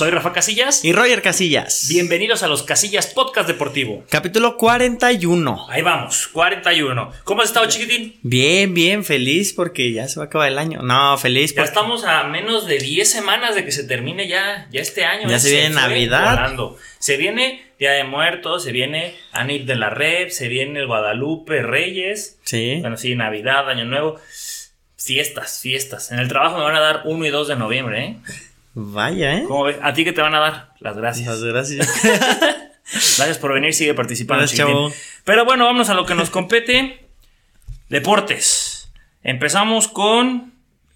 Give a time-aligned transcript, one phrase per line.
[0.00, 0.82] Soy Rafa Casillas.
[0.82, 1.86] Y Roger Casillas.
[1.90, 4.02] Bienvenidos a los Casillas Podcast Deportivo.
[4.08, 5.66] Capítulo 41.
[5.68, 7.12] Ahí vamos, 41.
[7.22, 8.18] ¿Cómo has estado, chiquitín?
[8.22, 10.80] Bien, bien, feliz porque ya se va a acabar el año.
[10.80, 11.54] No, feliz.
[11.54, 15.28] Ya estamos a menos de 10 semanas de que se termine ya, ya este año.
[15.28, 16.50] Ya se viene Navidad.
[16.98, 21.60] Se viene Día de Muertos, se viene Anil de la Red, se viene el Guadalupe,
[21.60, 22.38] Reyes.
[22.44, 22.78] Sí.
[22.80, 24.18] Bueno, sí, Navidad, Año Nuevo.
[24.96, 26.10] Fiestas, fiestas.
[26.10, 28.16] En el trabajo me van a dar 1 y 2 de noviembre, ¿eh?
[28.74, 29.44] Vaya, ¿eh?
[29.46, 29.76] ¿Cómo ves?
[29.82, 30.74] ¿A ti qué te van a dar?
[30.78, 31.26] Las gracias.
[31.26, 31.88] Las gracias.
[32.92, 34.42] gracias por venir, sigue participando.
[34.42, 34.92] Gracias, chavo.
[35.24, 37.08] Pero bueno, vamos a lo que nos compete.
[37.88, 38.92] Deportes.
[39.22, 40.54] Empezamos con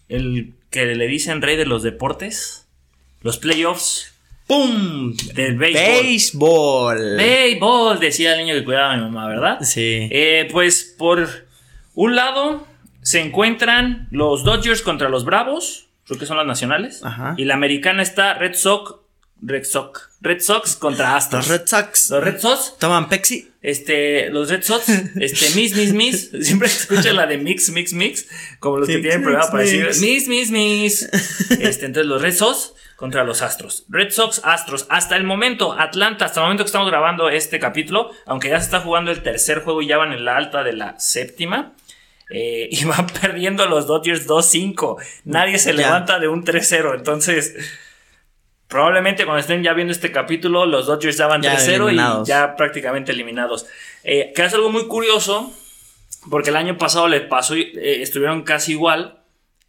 [0.09, 2.68] el que le dicen rey de los deportes.
[3.23, 4.12] Los playoffs.
[4.46, 5.15] ¡Pum!
[5.34, 6.02] Del béisbol.
[6.02, 7.16] Béisbol.
[7.16, 9.60] Béisbol, decía el niño que cuidaba a mi mamá, ¿verdad?
[9.62, 10.09] Sí.
[10.10, 11.27] Eh, pues por
[11.95, 12.66] un lado
[13.02, 17.05] se encuentran los Dodgers contra los Bravos creo que son las nacionales.
[17.05, 17.35] Ajá.
[17.37, 18.97] Y la americana está Red Sox,
[19.41, 21.49] Red Sox, Red Sox contra Astros.
[21.49, 22.11] Los Red Sox.
[22.11, 22.79] Los Red Sox.
[22.79, 23.51] Toman Pepsi.
[23.61, 26.30] Este, los Red Sox, este, Miss, Miss, Miss.
[26.41, 28.27] Siempre escucho la de Mix, Mix, Mix.
[28.59, 31.02] Como los que tienen programa para decir Miss, Miss, Miss.
[31.51, 33.85] Este, entonces los Red Sox contra los Astros.
[33.89, 34.87] Red Sox, Astros.
[34.89, 38.66] Hasta el momento, Atlanta, hasta el momento que estamos grabando este capítulo, aunque ya se
[38.66, 41.74] está jugando el tercer juego y ya van en la alta de la séptima.
[42.35, 44.96] Eh, y van perdiendo los Dodgers 2-5.
[45.24, 46.96] Nadie se levanta de un 3-0.
[46.96, 47.54] Entonces,
[48.66, 53.12] probablemente cuando estén ya viendo este capítulo, los Dodgers ya van 3-0 y ya prácticamente
[53.12, 53.66] eliminados.
[54.02, 55.52] Eh, que es algo muy curioso,
[56.29, 59.21] porque el año pasado les pasó, eh, estuvieron casi igual.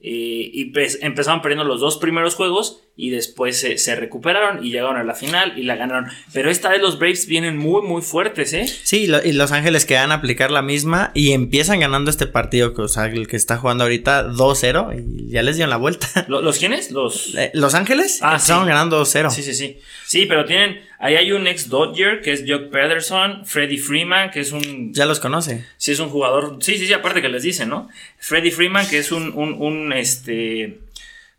[0.08, 5.04] y pues, empezaron perdiendo los dos primeros juegos y después se, recuperaron y llegaron a
[5.04, 6.10] la final y la ganaron.
[6.32, 8.68] Pero esta vez los Braves vienen muy, muy fuertes, ¿eh?
[8.68, 12.74] Sí, y Los Ángeles que van a aplicar la misma y empiezan ganando este partido,
[12.74, 16.08] que, o sea, el que está jugando ahorita 2-0 y ya les dieron la vuelta.
[16.30, 16.92] ¿Los, quiénes?
[16.92, 17.36] Los...
[17.36, 19.30] Eh, los Ángeles ah, estaban ganando 2-0.
[19.30, 19.78] Sí, sí, sí.
[20.06, 24.40] Sí, pero tienen, ahí hay un ex Dodger que es Jock Pederson, Freddie Freeman, que
[24.40, 24.94] es un...
[24.94, 25.66] Ya los conoce.
[25.76, 27.90] Sí, es un jugador, sí, sí, sí, aparte que les dicen, ¿no?
[28.20, 30.80] Freddie Freeman, que es un, un, un este,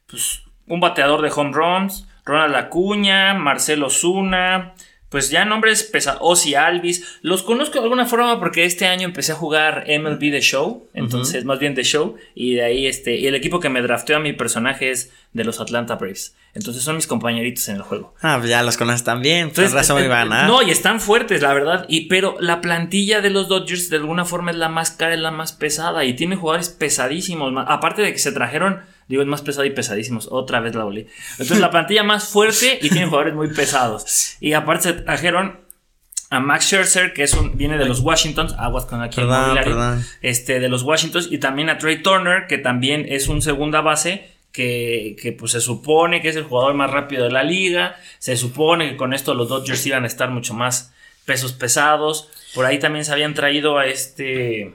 [0.07, 4.75] pues un bateador de home runs, Ronald Acuña, Marcelo Zuna,
[5.09, 9.33] pues ya nombres pesados, Ozzy Alvis, los conozco de alguna forma porque este año empecé
[9.33, 13.27] a jugar MLB The Show, entonces más bien The Show, y de ahí este, y
[13.27, 16.97] el equipo que me drafteó a mi personaje es de los Atlanta Braves, entonces son
[16.97, 18.15] mis compañeritos en el juego.
[18.21, 21.41] Ah, pues ya los conoces también, entonces razón me van a No, y están fuertes,
[21.41, 24.91] la verdad, y, pero la plantilla de los Dodgers de alguna forma es la más
[24.91, 29.23] cara, es la más pesada, y tiene jugadores pesadísimos, aparte de que se trajeron Digo,
[29.23, 30.29] es más pesado y pesadísimos.
[30.31, 31.07] Otra vez la volé.
[31.33, 34.37] Entonces, la plantilla más fuerte y tiene jugadores muy pesados.
[34.41, 35.61] Y aparte se trajeron
[36.31, 40.61] a Max Scherzer, que es un, viene de los Washingtons, aguas con aquí perdón, este,
[40.61, 45.17] de los Washingtons, y también a Trey Turner, que también es un segunda base, que,
[45.21, 48.91] que, pues se supone que es el jugador más rápido de la liga, se supone
[48.91, 50.93] que con esto los Dodgers iban a estar mucho más
[51.25, 54.75] pesos pesados, por ahí también se habían traído a este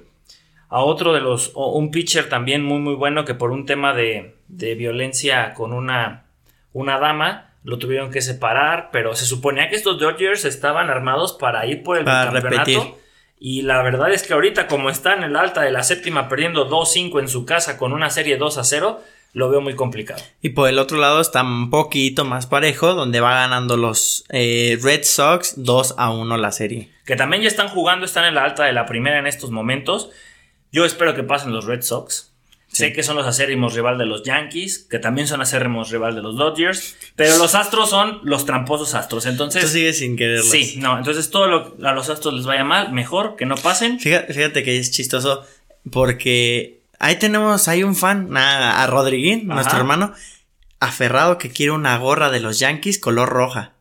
[0.72, 4.36] a otro de los, un pitcher también muy muy bueno que por un tema de,
[4.48, 6.24] de violencia con una,
[6.72, 11.66] una dama lo tuvieron que separar, pero se suponía que estos Dodgers estaban armados para
[11.68, 12.98] ir por el campeonato.
[13.38, 16.70] Y la verdad es que ahorita, como están en el alta de la séptima, perdiendo
[16.70, 18.98] 2-5 en su casa con una serie 2-0,
[19.34, 20.22] lo veo muy complicado.
[20.42, 24.78] Y por el otro lado está un poquito más parejo, donde va ganando los eh,
[24.82, 26.92] Red Sox 2-1 la serie.
[27.06, 30.12] Que también ya están jugando, están en la alta de la primera en estos momentos.
[30.72, 32.32] Yo espero que pasen los Red Sox.
[32.72, 36.22] Sé que son los acérrimos rival de los Yankees, que también son acérrimos rival de
[36.22, 39.26] los Dodgers, pero los Astros son los tramposos Astros.
[39.26, 39.62] Entonces.
[39.62, 40.50] Tú sigues sin quererlos.
[40.50, 40.98] Sí, no.
[40.98, 44.00] Entonces todo lo a los Astros les vaya mal, mejor que no pasen.
[44.00, 45.46] Fíjate, que es chistoso
[45.92, 50.14] porque ahí tenemos, hay un fan, a, Rodriguín, nuestro hermano,
[50.80, 53.74] aferrado que quiere una gorra de los Yankees color roja.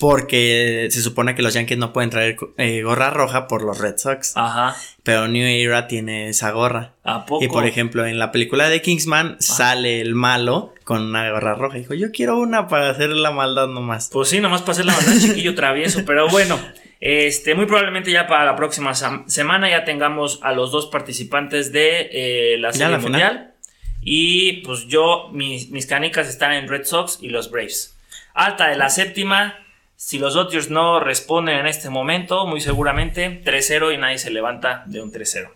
[0.00, 3.98] Porque se supone que los Yankees no pueden traer eh, gorra roja por los Red
[3.98, 4.36] Sox.
[4.36, 4.76] Ajá.
[5.02, 6.94] Pero New Era tiene esa gorra.
[7.04, 7.44] ¿A poco?
[7.44, 11.78] Y por ejemplo, en la película de Kingsman sale el malo con una gorra roja.
[11.78, 14.10] Dijo, yo quiero una para hacer la maldad nomás.
[14.12, 16.04] Pues sí, nomás para hacer la maldad chiquillo travieso.
[16.06, 16.58] Pero bueno,
[17.00, 22.08] este, muy probablemente ya para la próxima semana ya tengamos a los dos participantes de
[22.12, 23.54] eh, la Serie Mundial.
[24.00, 27.96] Y pues yo, mis, mis canicas están en Red Sox y los Braves.
[28.34, 29.63] Alta de la séptima,
[30.04, 34.82] si los Dodgers no responden en este momento, muy seguramente 3-0 y nadie se levanta
[34.84, 35.48] de un 3-0.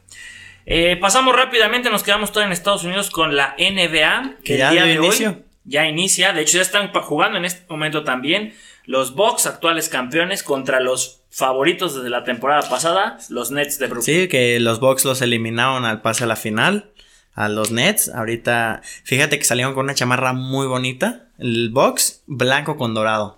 [0.65, 4.75] Eh, pasamos rápidamente, nos quedamos todos en Estados Unidos con la NBA, que ya el
[4.75, 5.29] día de inicio.
[5.29, 6.33] hoy ya inicia.
[6.33, 8.55] De hecho, ya están jugando en este momento también
[8.87, 14.23] los Bucks, actuales campeones, contra los favoritos desde la temporada pasada, los Nets de Brooklyn.
[14.23, 16.91] Sí, que los Bucks los eliminaron al pase a la final
[17.35, 18.09] a los Nets.
[18.09, 21.27] Ahorita, fíjate que salieron con una chamarra muy bonita.
[21.39, 23.38] El box blanco con dorado.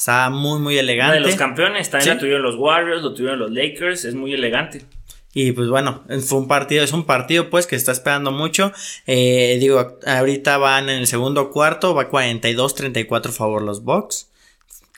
[0.00, 1.16] Está muy, muy elegante.
[1.16, 4.86] de los campeones, también lo tuvieron los Warriors, lo tuvieron los Lakers, es muy elegante.
[5.34, 8.72] Y pues bueno, fue un partido, es un partido pues que está esperando mucho.
[9.06, 14.29] Eh, digo, ahorita van en el segundo cuarto, va 42-34 favor los Bucks.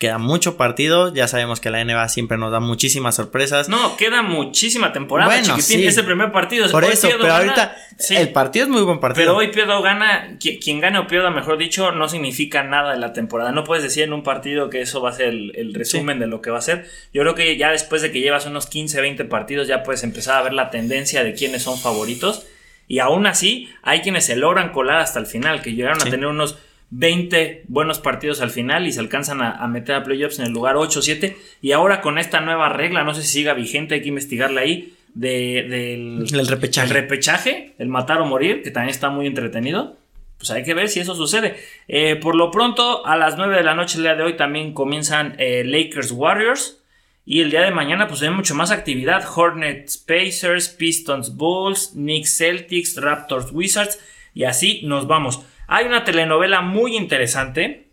[0.03, 3.69] Queda mucho partido, ya sabemos que la NBA siempre nos da muchísimas sorpresas.
[3.69, 6.69] No, queda muchísima temporada, bueno, chiquitín, ese primer partido.
[6.73, 7.77] Por eso, pero ahorita
[8.11, 9.27] el partido es muy buen partido.
[9.27, 12.99] Pero hoy pierda o gana, quien gane o pierda, mejor dicho, no significa nada de
[12.99, 13.53] la temporada.
[13.53, 16.43] No puedes decir en un partido que eso va a ser el, resumen de lo
[16.43, 16.89] que va a ser.
[17.15, 20.35] Yo creo que ya después de que llevas unos 15, 20 partidos, ya puedes empezar
[20.37, 22.45] a ver la tendencia de quiénes son favoritos.
[22.89, 26.27] Y aún así, hay quienes se logran colar hasta el final, que llegaron a tener
[26.27, 26.59] unos
[26.95, 30.77] 20 buenos partidos al final y se alcanzan a, meter a playoffs en el lugar
[30.77, 31.35] 8-7.
[31.63, 34.95] Y ahora con esta nueva regla, no sé si siga vigente, hay que investigarla ahí,
[35.15, 36.89] de, del el repechaje.
[36.89, 39.97] El repechaje, el matar o morir, que también está muy entretenido.
[40.37, 41.57] Pues hay que ver si eso sucede.
[41.89, 44.75] Eh, por lo pronto, a las 9 de la noche el día de hoy también
[44.75, 46.79] comienzan eh, Lakers Warriors.
[47.25, 49.25] Y el día de mañana pues hay mucho más actividad.
[49.35, 53.99] Hornets Pacers, Pistons Bulls, Knicks Celtics, Raptors Wizards.
[54.35, 55.47] Y así nos vamos.
[55.67, 57.89] Hay una telenovela muy interesante.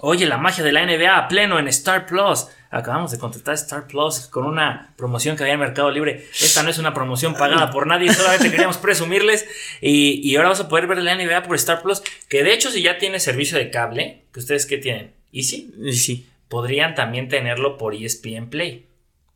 [0.00, 2.46] Oye, la magia de la NBA a pleno en Star Plus.
[2.70, 6.26] Acabamos de contratar Star Plus con una promoción que había en Mercado Libre.
[6.40, 9.46] Esta no es una promoción pagada por nadie, solamente queríamos presumirles.
[9.80, 12.02] Y, ahora vas a poder ver la NBA por Star Plus.
[12.28, 15.12] Que de hecho, si ya tiene servicio de cable, que ustedes qué tienen?
[15.32, 15.72] ¿Easy?
[15.92, 16.28] Sí.
[16.48, 18.87] Podrían también tenerlo por ESPN Play.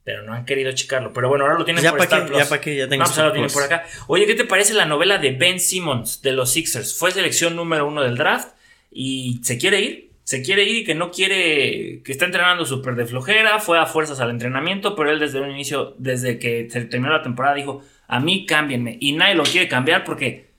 [0.04, 1.12] Pero no han querido checarlo.
[1.12, 2.38] Pero bueno, ahora lo tienen por Star Plus.
[2.38, 3.84] Ya para qué, ya tengo Vamos, ahora lo tienen por acá.
[4.08, 6.96] Oye, ¿qué te parece la novela de Ben Simmons de los Sixers?
[6.99, 8.49] Fue selección número uno del draft
[8.90, 10.12] y se quiere ir.
[10.25, 13.87] Se quiere ir y que no quiere, que está entrenando súper de flojera, fue a
[13.87, 17.82] fuerzas al entrenamiento, pero él desde un inicio, desde que se terminó la temporada, dijo,
[18.06, 18.99] a mí cámbienme.
[19.00, 20.52] Y nadie lo quiere cambiar porque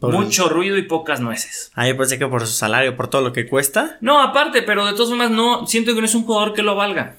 [0.00, 1.70] mucho ruido y pocas nueces.
[1.74, 3.98] Ah, yo pensé que por su salario, por todo lo que cuesta.
[4.00, 6.74] No, aparte, pero de todas formas no, siento que no es un jugador que lo
[6.74, 7.16] valga.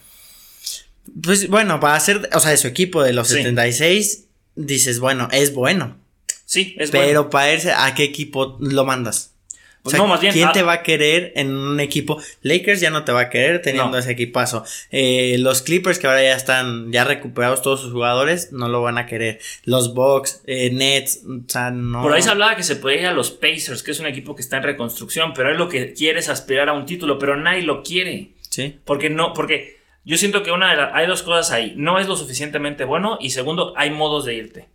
[1.27, 5.53] Pues bueno, para hacer, o sea, de su equipo de los 76, dices, bueno, es
[5.53, 5.97] bueno.
[6.45, 7.05] Sí, es bueno.
[7.05, 9.33] Pero para irse, ¿a qué equipo lo mandas?
[9.79, 12.21] O pues sea, no, más bien, ¿quién te va a querer en un equipo?
[12.43, 14.63] Lakers ya no te va a querer teniendo ese equipazo.
[14.89, 18.97] Eh, los Clippers que ahora ya están ya recuperados todos sus jugadores no lo van
[18.97, 19.39] a querer.
[19.65, 22.03] Los Bucks, eh, Nets, o sea, no.
[22.03, 24.33] Por ahí se hablaba que se podía ir a los Pacers, que es un equipo
[24.33, 27.35] que está en reconstrucción, pero es lo que quiere es aspirar a un título, pero
[27.35, 28.31] nadie lo quiere.
[28.49, 28.79] Sí.
[28.85, 29.76] Porque no, porque
[30.07, 31.73] yo siento que una de hay dos cosas ahí.
[31.75, 34.69] No es lo suficientemente bueno y segundo, hay modos de irte.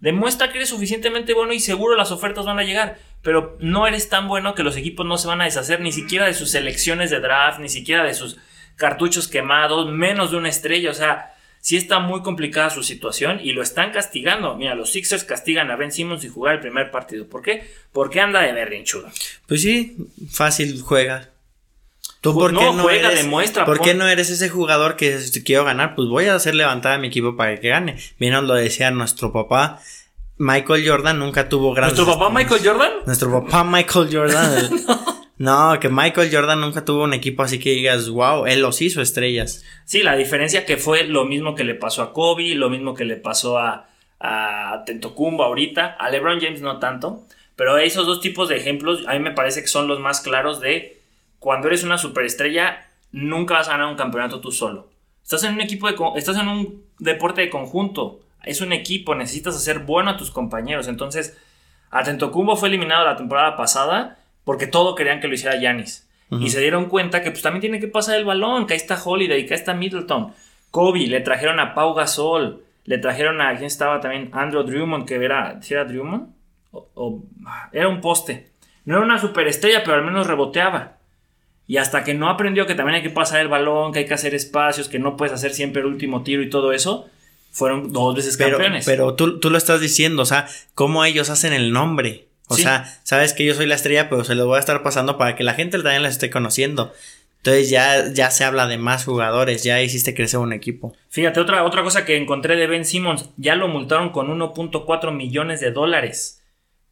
[0.00, 4.08] Demuestra que eres suficientemente bueno y seguro las ofertas van a llegar, pero no eres
[4.08, 7.10] tan bueno que los equipos no se van a deshacer ni siquiera de sus selecciones
[7.10, 8.38] de draft, ni siquiera de sus
[8.76, 10.90] cartuchos quemados, menos de una estrella.
[10.90, 14.56] O sea, sí está muy complicada su situación y lo están castigando.
[14.56, 17.26] Mira, los Sixers castigan a Ben Simmons y jugar el primer partido.
[17.26, 17.70] ¿Por qué?
[17.92, 19.10] Porque anda de berrinchudo.
[19.46, 19.98] Pues sí,
[20.30, 21.29] fácil juega.
[22.20, 25.64] ¿Tú por qué no, juega, eres, demuestra, ¿Por qué no eres ese jugador que quiero
[25.64, 25.94] ganar?
[25.94, 27.96] Pues voy a hacer levantar a mi equipo para que gane.
[28.18, 29.80] Bien lo decía nuestro papá.
[30.36, 31.98] Michael Jordan nunca tuvo grandes.
[31.98, 32.92] ¿Nuestro papá Michael Jordan?
[33.06, 34.70] Nuestro papá Michael Jordan.
[35.38, 35.80] no.
[35.80, 39.64] que Michael Jordan nunca tuvo un equipo así que digas, wow, él los hizo estrellas.
[39.86, 43.06] Sí, la diferencia que fue lo mismo que le pasó a Kobe, lo mismo que
[43.06, 47.24] le pasó a, a Tentocumbo ahorita, a LeBron James no tanto,
[47.56, 50.60] pero esos dos tipos de ejemplos a mí me parece que son los más claros
[50.60, 50.99] de
[51.40, 54.88] cuando eres una superestrella, nunca vas a ganar un campeonato tú solo.
[55.24, 58.20] Estás en un equipo de, estás en un deporte de conjunto.
[58.44, 60.86] Es un equipo, necesitas hacer bueno a tus compañeros.
[60.86, 61.36] Entonces,
[61.90, 66.06] Atentocumbo fue eliminado la temporada pasada porque todo querían que lo hiciera Yanis.
[66.30, 68.96] Y se dieron cuenta que pues también tiene que pasar el balón, que ahí está
[69.02, 70.32] Holiday, que ahí está Middleton.
[70.70, 74.30] Kobe, le trajeron a Pau Gasol, le trajeron a, ¿quién estaba también?
[74.32, 76.28] Andrew Drummond, que era, ¿sí era Drummond?
[76.70, 77.24] O,
[77.72, 78.50] era un poste.
[78.84, 80.98] No era una superestrella, pero al menos reboteaba.
[81.70, 84.14] Y hasta que no aprendió que también hay que pasar el balón, que hay que
[84.14, 87.08] hacer espacios, que no puedes hacer siempre el último tiro y todo eso,
[87.52, 88.84] fueron dos veces campeones.
[88.84, 92.26] Pero tú, tú lo estás diciendo, o sea, cómo ellos hacen el nombre.
[92.48, 95.16] O sea, sabes que yo soy la estrella, pero se los voy a estar pasando
[95.16, 96.92] para que la gente también las esté conociendo.
[97.36, 100.96] Entonces ya, ya se habla de más jugadores, ya hiciste crecer un equipo.
[101.08, 105.60] Fíjate, otra, otra cosa que encontré de Ben Simmons, ya lo multaron con 1.4 millones
[105.60, 106.42] de dólares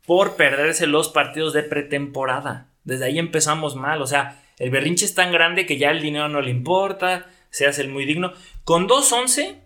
[0.06, 2.68] por perderse los partidos de pretemporada.
[2.85, 6.29] Desde ahí empezamos mal, o sea, el berrinche es tan grande que ya el dinero
[6.29, 8.33] no le importa, se hace el muy digno.
[8.65, 9.57] Con 2.11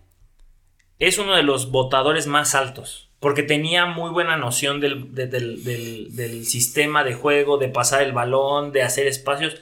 [0.99, 7.03] es uno de los votadores más altos, porque tenía muy buena noción del, del, sistema
[7.03, 9.61] de juego, de pasar el balón, de hacer espacios,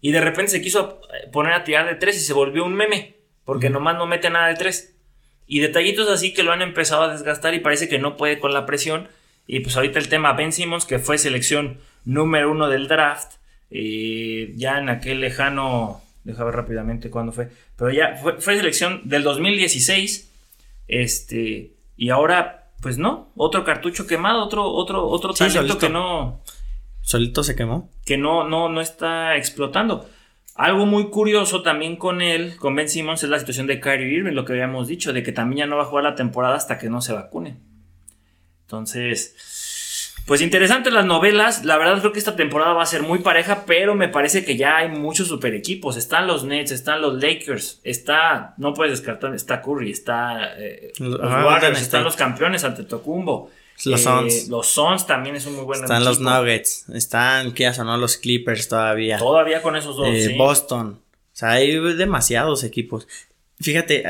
[0.00, 1.00] y de repente se quiso
[1.32, 4.48] poner a tirar de 3 y se volvió un meme, porque nomás no mete nada
[4.48, 4.96] de 3.
[5.46, 8.54] Y detallitos así que lo han empezado a desgastar y parece que no puede con
[8.54, 9.08] la presión
[9.46, 13.34] Y pues ahorita el tema Ben Simmons, que fue selección número uno del draft,
[13.74, 19.00] eh, ya en aquel lejano, déjame ver rápidamente cuándo fue, pero ya fue, fue, selección
[19.04, 20.30] del 2016,
[20.88, 26.42] este, y ahora, pues no, otro cartucho quemado, otro, otro, otro talento que no...
[27.00, 27.90] Solito se quemó.
[28.04, 30.08] Que no, no, no está explotando.
[30.54, 34.34] Algo muy curioso también con él, con Ben Simmons, es la situación de Kyrie Irving,
[34.34, 36.78] lo que habíamos dicho, de que también ya no va a jugar la temporada hasta
[36.78, 37.56] que no se vacune.
[38.66, 39.34] Entonces,
[40.26, 41.64] pues interesantes las novelas.
[41.64, 44.56] La verdad creo que esta temporada va a ser muy pareja, pero me parece que
[44.56, 45.96] ya hay muchos super equipos.
[45.96, 51.20] Están los Nets, están los Lakers, está, no puedes descartar, está Curry, está eh, los
[51.20, 53.50] Warriors, están los campeones ante Tocumbo.
[53.84, 54.48] Los eh, Suns.
[54.48, 56.88] Los Suns también es un muy buen Están los Nuggets.
[56.90, 57.96] Están, ¿qué no?
[57.96, 59.18] Los Clippers todavía.
[59.18, 60.06] Todavía con esos dos.
[60.08, 61.00] Eh, Boston.
[61.32, 63.08] O sea, hay demasiados equipos.
[63.60, 64.04] Fíjate,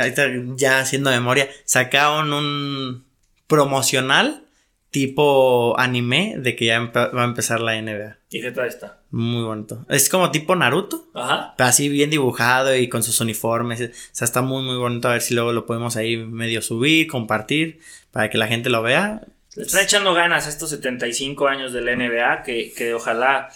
[0.57, 3.05] ya haciendo memoria, sacaron un
[3.47, 4.45] promocional
[4.93, 8.19] tipo anime de que ya va a empezar la NBA.
[8.31, 9.01] ¿Y qué tal está?
[9.11, 9.87] Muy bonito.
[9.89, 11.09] Es como tipo Naruto.
[11.15, 11.55] Ajá.
[11.57, 13.81] Pero así bien dibujado y con sus uniformes.
[13.81, 15.09] O sea, está muy, muy bonito.
[15.09, 17.81] A ver si luego lo podemos ahí medio subir, compartir,
[18.11, 19.23] para que la gente lo vea.
[19.57, 23.49] Le están echando ganas a estos 75 años de la NBA, que, que ojalá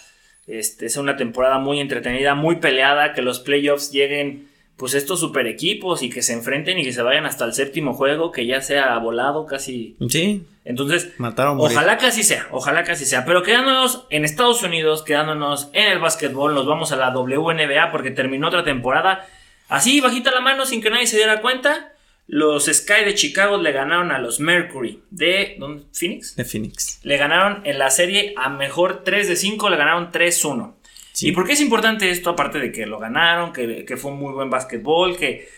[0.47, 4.46] este, sea una temporada muy entretenida, muy peleada, que los playoffs lleguen
[4.77, 7.93] pues estos super equipos y que se enfrenten y que se vayan hasta el séptimo
[7.93, 9.95] juego, que ya sea volado casi.
[10.09, 10.45] Sí.
[10.63, 13.25] Entonces, Mataron ojalá casi sea, ojalá casi sea.
[13.25, 18.11] Pero quedándonos en Estados Unidos, quedándonos en el básquetbol, nos vamos a la WNBA porque
[18.11, 19.25] terminó otra temporada
[19.67, 21.93] así, bajita la mano, sin que nadie se diera cuenta.
[22.29, 25.83] Los Sky de Chicago le ganaron a los Mercury de ¿dónde?
[25.93, 26.35] Phoenix.
[26.35, 26.99] De Phoenix.
[27.03, 30.73] Le ganaron en la serie a mejor 3 de 5, le ganaron 3-1.
[31.21, 32.29] ¿Y por qué es importante esto?
[32.29, 35.49] Aparte de que lo ganaron, que, fue un muy buen básquetbol, que,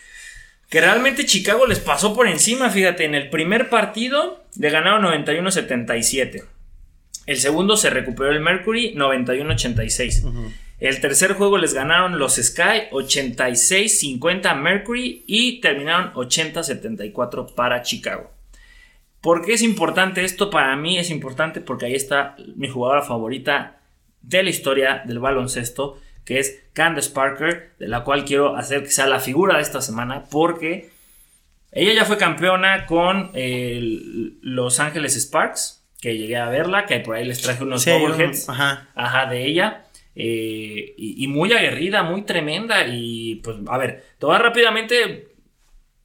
[0.68, 2.70] que realmente Chicago les pasó por encima.
[2.70, 6.44] Fíjate, en el primer partido le ganaron 91-77.
[7.26, 10.52] El segundo se recuperó el Mercury 91-86.
[10.80, 18.30] El tercer juego les ganaron los Sky 86-50 Mercury y terminaron 80-74 para Chicago.
[19.20, 20.48] ¿Por qué es importante esto?
[20.48, 23.79] Para mí es importante porque ahí está mi jugadora favorita
[24.22, 28.90] de la historia del baloncesto, que es Candace Parker, de la cual quiero hacer que
[28.90, 30.90] sea la figura de esta semana porque
[31.72, 33.30] ella ya fue campeona con
[34.42, 37.90] Los Ángeles Sparks, que llegué a verla, que por ahí les traje unos sí,
[38.48, 39.26] ajá.
[39.26, 39.84] de ella.
[40.16, 42.86] Eh, y, muy aguerrida, muy tremenda.
[42.86, 45.28] Y pues, a ver, todo rápidamente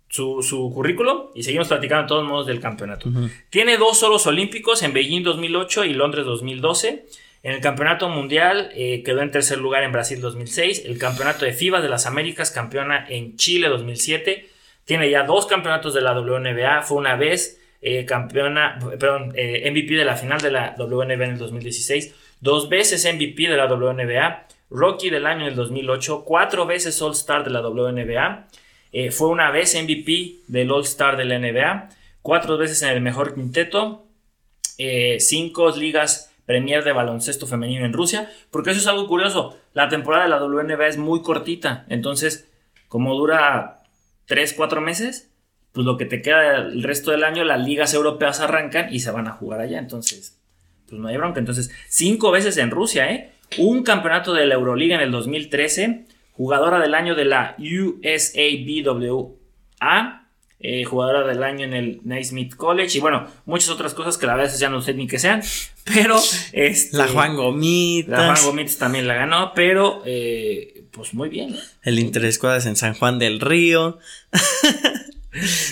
[0.07, 3.09] su, su currículum y seguimos platicando de todos modos del campeonato.
[3.49, 7.05] Tiene dos solos olímpicos en Beijing 2008 y Londres 2012.
[7.45, 10.83] En el campeonato mundial eh, quedó en tercer lugar en Brasil 2006.
[10.85, 14.49] El campeonato de FIBA de las Américas, campeona en Chile 2007.
[14.83, 16.81] Tiene ya dos campeonatos de la WNBA.
[16.81, 21.37] Fue una vez eh, campeona, perdón, MVP de la final de la WNBA en el
[21.37, 27.13] 2016 dos veces MVP de la WNBA, Rocky del año del 2008, cuatro veces All
[27.13, 28.47] Star de la WNBA,
[28.91, 31.89] eh, fue una vez MVP del All Star de la NBA,
[32.21, 34.05] cuatro veces en el mejor quinteto,
[34.77, 39.89] eh, cinco ligas Premier de baloncesto femenino en Rusia, porque eso es algo curioso, la
[39.89, 42.51] temporada de la WNBA es muy cortita, entonces
[42.87, 43.83] como dura
[44.25, 45.31] 3, 4 meses,
[45.71, 49.11] pues lo que te queda el resto del año, las ligas europeas arrancan y se
[49.11, 50.39] van a jugar allá, entonces
[50.87, 51.39] pues no hay bronca.
[51.39, 53.31] Entonces, cinco veces en Rusia, ¿eh?
[53.57, 59.35] Un campeonato de la Euroliga en el 2013, jugadora del año de la USABWA,
[60.59, 64.35] eh, jugadora del año en el Naismith College y bueno, muchas otras cosas que la
[64.35, 65.41] verdad ya no sé ni que sean,
[65.83, 66.17] pero
[66.53, 71.55] este, la Juan Gomit, la Juan también la ganó, pero eh, pues muy bien.
[71.83, 73.99] El Interescuadras en San Juan del Río.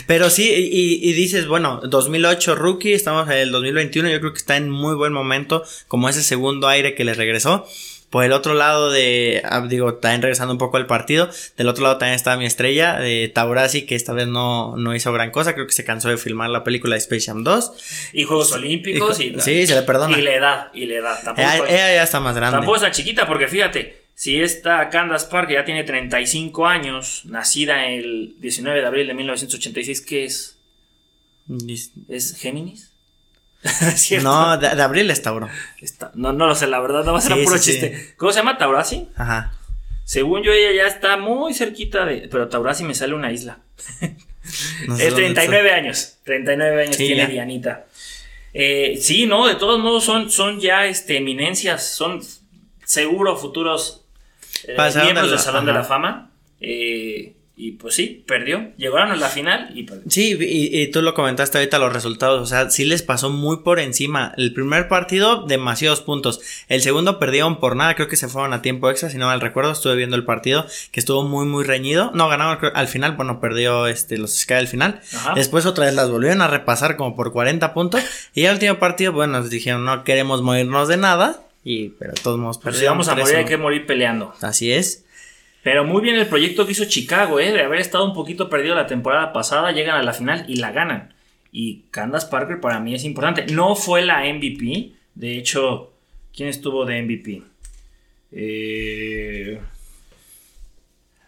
[0.07, 4.57] Pero sí, y, dices, bueno, 2008 rookie, estamos en el 2021, yo creo que está
[4.57, 7.65] en muy buen momento, como ese segundo aire que le regresó.
[8.13, 11.81] Por el otro lado de, ah, digo, también regresando un poco al partido, del otro
[11.81, 15.55] lado también estaba mi estrella, de Taurasi, que esta vez no, no hizo gran cosa,
[15.55, 18.11] creo que se cansó de filmar la película de Space Jam 2.
[18.13, 19.19] Y Juegos Olímpicos.
[19.19, 20.15] Y, sí, se le perdona.
[20.15, 21.19] Y le da, y le da.
[21.35, 21.65] ella,
[21.95, 22.57] ya está más grande.
[22.57, 28.35] Tampoco está chiquita, porque fíjate, si esta Candace Park, ya tiene 35 años, nacida el
[28.37, 30.55] 19 de abril de 1986, ¿qué es?
[32.09, 32.92] ¿Es Géminis?
[34.23, 35.49] no, de, abril es Tauro.
[36.15, 38.13] no, no lo sé, la verdad, no va a ser puro chiste.
[38.17, 39.07] ¿Cómo se llama Taurasi?
[39.15, 39.53] Ajá.
[40.05, 42.27] Según yo, ella ya está muy cerquita de.
[42.29, 43.59] Pero Taurasi me sale una isla.
[44.99, 46.17] es 39 años.
[46.23, 47.85] 39 años tiene Dianita.
[48.53, 52.21] Eh, sí, no, de todos modos son, son ya este, eminencias, son
[52.85, 54.05] seguro futuros
[54.67, 56.31] eh, miembros del Salón de la Fama.
[56.59, 58.71] Eh, y pues sí, perdió.
[58.77, 60.09] Llegaron a la final y perdió.
[60.09, 62.41] Sí, y, tú lo comentaste ahorita los resultados.
[62.41, 64.33] O sea, sí les pasó muy por encima.
[64.37, 66.41] El primer partido, demasiados puntos.
[66.67, 67.93] El segundo perdieron por nada.
[67.93, 69.71] Creo que se fueron a tiempo extra, si no mal recuerdo.
[69.71, 72.09] Estuve viendo el partido que estuvo muy, muy reñido.
[72.15, 73.11] No, ganaron al final.
[73.11, 75.01] Bueno, perdió este, los Sky al final.
[75.35, 78.01] Después otra vez las volvieron a repasar como por 40 puntos.
[78.33, 81.43] Y el último partido, bueno, nos dijeron no queremos morirnos de nada.
[81.63, 84.33] Y, pero todos modos Pero si vamos a morir, hay que morir peleando.
[84.41, 85.05] Así es.
[85.63, 87.53] Pero muy bien el proyecto que hizo Chicago, ¿eh?
[87.53, 90.71] De haber estado un poquito perdido la temporada pasada, llegan a la final y la
[90.71, 91.13] ganan.
[91.51, 93.45] Y Candace Parker para mí es importante.
[93.53, 94.91] No fue la MVP.
[95.15, 95.93] De hecho,
[96.35, 97.41] ¿quién estuvo de MVP?
[98.33, 99.61] Eh...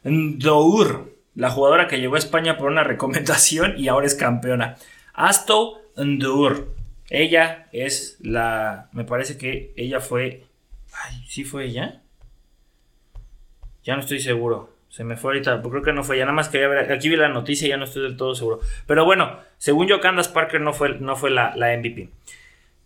[0.04, 4.75] Ndour, la jugadora que llegó a España por una recomendación y ahora es campeona.
[5.13, 6.75] Asto Ndour.
[7.10, 8.89] Ella es la.
[8.92, 10.44] Me parece que ella fue.
[10.92, 12.01] Ay, ¿sí fue ella?
[13.86, 14.74] Ya no estoy seguro.
[14.89, 16.18] Se me fue ahorita, creo que no fue.
[16.18, 16.92] Ya nada más quería ver.
[16.92, 18.60] Aquí vi la noticia y ya no estoy del todo seguro.
[18.88, 22.10] Pero bueno, según yo, Candace Parker no fue, no fue la, la MVP.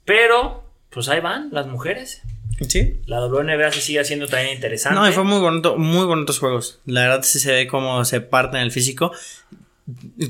[0.05, 2.21] Pero, pues ahí van las mujeres.
[2.67, 2.99] Sí.
[3.05, 4.99] La WNBA se sigue haciendo también interesante.
[4.99, 6.81] No, y fue muy bonito, muy bonitos juegos.
[6.85, 9.13] La verdad sí se ve cómo se parte en el físico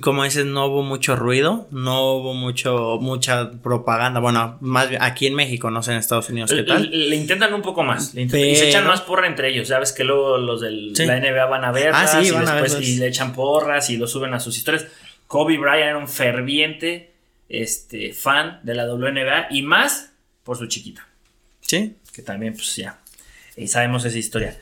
[0.02, 4.20] como dices, no hubo mucho ruido, no hubo mucho, mucha propaganda.
[4.20, 6.90] Bueno, más aquí en México, no sé en Estados Unidos qué tal.
[6.92, 8.16] Le, intentan un poco más.
[8.16, 9.68] y se echan más porra entre ellos.
[9.68, 13.08] Sabes que luego los de la NBA van a ver ah, y después y le
[13.08, 14.88] echan porras y lo suben a sus historias.
[15.28, 17.12] Kobe Bryant era un ferviente
[17.50, 20.12] este, fan de la WNBA y más
[20.44, 21.08] por su chiquita.
[21.62, 21.96] Sí.
[22.14, 23.00] Que también, pues ya.
[23.58, 24.58] Y sabemos esa historia.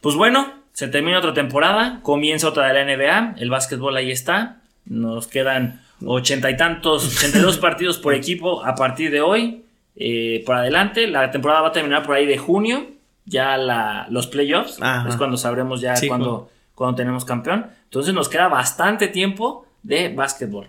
[0.00, 4.56] Pues bueno, se termina otra temporada, comienza otra de la NBA, el básquetbol ahí está,
[4.84, 9.64] nos quedan ochenta y tantos, ochenta y dos partidos por equipo a partir de hoy,
[9.94, 12.88] eh, por adelante, la temporada va a terminar por ahí de junio,
[13.24, 18.48] ya la, los playoffs, es cuando sabremos ya cuando, cuando tenemos campeón, entonces nos queda
[18.48, 20.68] bastante tiempo de básquetbol.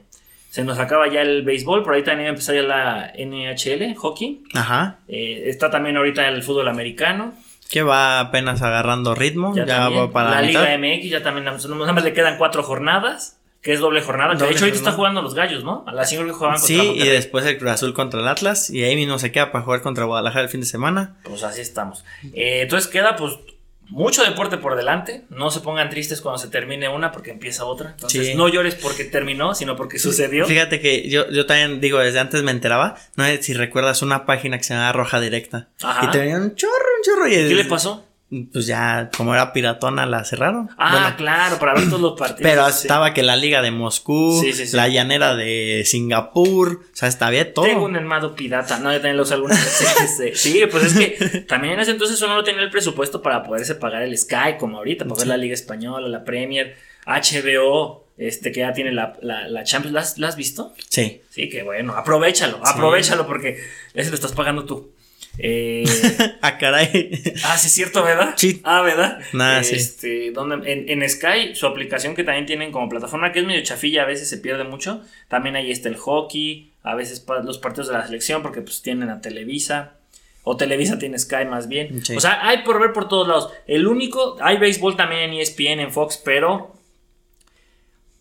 [0.51, 4.43] Se nos acaba ya el béisbol, por ahí también empezar ya la NHL, hockey.
[4.53, 4.99] Ajá.
[5.07, 7.33] Eh, está también ahorita el fútbol americano.
[7.69, 9.54] Que va apenas agarrando ritmo.
[9.56, 13.38] Ya, va para la, Liga MX ya también nada más le quedan cuatro jornadas.
[13.62, 14.36] Que es doble jornada.
[14.36, 15.84] de hecho, ahorita está jugando los gallos, ¿no?
[15.88, 18.69] A las 5 que jugaban contra Sí, y después el Cruz Azul contra el Atlas.
[18.69, 21.15] Y ahí mismo se queda para jugar contra Guadalajara el fin de semana.
[21.23, 22.06] Pues así estamos.
[22.36, 23.39] Eh, entonces queda, pues,
[23.89, 25.25] mucho deporte por delante.
[25.29, 27.91] No se pongan tristes cuando se termine una porque empieza otra.
[27.91, 30.45] Entonces, no llores porque terminó, sino porque sucedió.
[30.45, 32.95] Fíjate que yo, yo también digo, desde antes me enteraba.
[33.15, 35.69] No sé si recuerdas una página que se llama Roja Directa.
[35.81, 36.05] Ajá.
[36.05, 37.27] Y tenía un chorro, un chorro.
[37.27, 38.05] Y ¿Qué le pasó?
[38.51, 40.69] Pues ya, como era piratona, la cerraron.
[40.77, 42.41] Ah, claro, para ver todos los partidos.
[42.41, 47.65] Pero estaba que la Liga de Moscú, la llanera de Singapur, o sea, estaba todo.
[47.65, 49.57] Tengo un hermano pirata, no, yo también los algunos.
[50.33, 53.75] sí, pues es que también en ese entonces uno no tenía el presupuesto para poderse
[53.75, 58.61] pagar el Sky, como ahorita, para ver la Liga Española, la Premier, HBO, este que
[58.61, 60.17] ya tiene la, la, Champions.
[60.17, 60.73] ¿La has, visto?
[60.89, 61.21] Sí.
[61.29, 63.59] Sí, que bueno, aprovechalo, aprovechalo porque
[63.93, 64.94] ese lo estás pagando tú.
[65.37, 65.85] Eh,
[66.41, 67.21] ah, caray.
[67.43, 68.33] Ah, sí, es cierto, ¿verdad?
[68.37, 68.61] Sí.
[68.63, 69.19] Ah, ¿verdad?
[69.33, 73.63] Nada, este, Donde, en, Sky, su aplicación que también tienen como plataforma, que es medio
[73.63, 75.01] chafilla, a veces se pierde mucho.
[75.27, 79.09] También ahí está el hockey, a veces los partidos de la selección, porque pues tienen
[79.09, 79.97] a Televisa.
[80.43, 82.01] O Televisa tiene Sky más bien.
[82.15, 83.49] O sea, hay por ver por todos lados.
[83.65, 86.75] El único, hay béisbol también en ESPN, en Fox, pero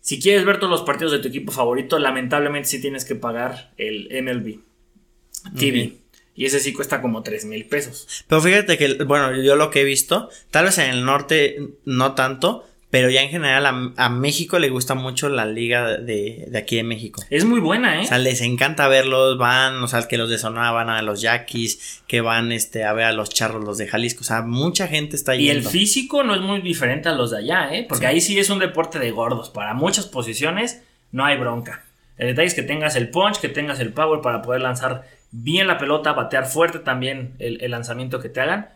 [0.01, 3.71] si quieres ver todos los partidos de tu equipo favorito, lamentablemente sí tienes que pagar
[3.77, 4.59] el MLB
[5.57, 5.97] TV.
[6.35, 8.25] Y ese sí cuesta como 3 mil pesos.
[8.27, 12.13] Pero fíjate que, bueno, yo lo que he visto, tal vez en el norte no
[12.13, 16.83] tanto, pero ya en general a, México le gusta mucho la liga de, aquí de
[16.83, 17.21] México.
[17.29, 18.05] Es muy buena, ¿eh?
[18.05, 21.19] O sea, les encanta verlos, van, o sea, que los de Sonora van a los
[21.19, 24.21] Yaquis, que van este, a ver a los charros, los de Jalisco.
[24.21, 25.45] O sea, mucha gente está yendo.
[25.45, 27.85] Y el físico no es muy diferente a los de allá, ¿eh?
[27.87, 29.49] Porque ahí sí es un deporte de gordos.
[29.49, 31.83] Para muchas posiciones no hay bronca.
[32.17, 35.67] El detalle es que tengas el punch, que tengas el power para poder lanzar bien
[35.67, 38.69] la pelota, batear fuerte también el, lanzamiento que te hagan.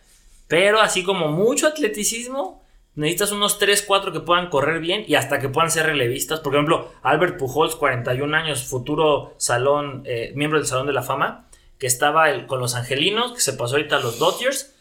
[0.48, 2.64] Pero así como mucho atleticismo,
[2.96, 6.40] necesitas unos 3, 4 que puedan correr bien y hasta que puedan ser relevistas.
[6.40, 11.48] Por ejemplo, Albert Pujols, 41 años, futuro salón, eh, miembro del Salón de la Fama,
[11.78, 14.76] que estaba con los Angelinos, que se pasó ahorita a los Dodgers.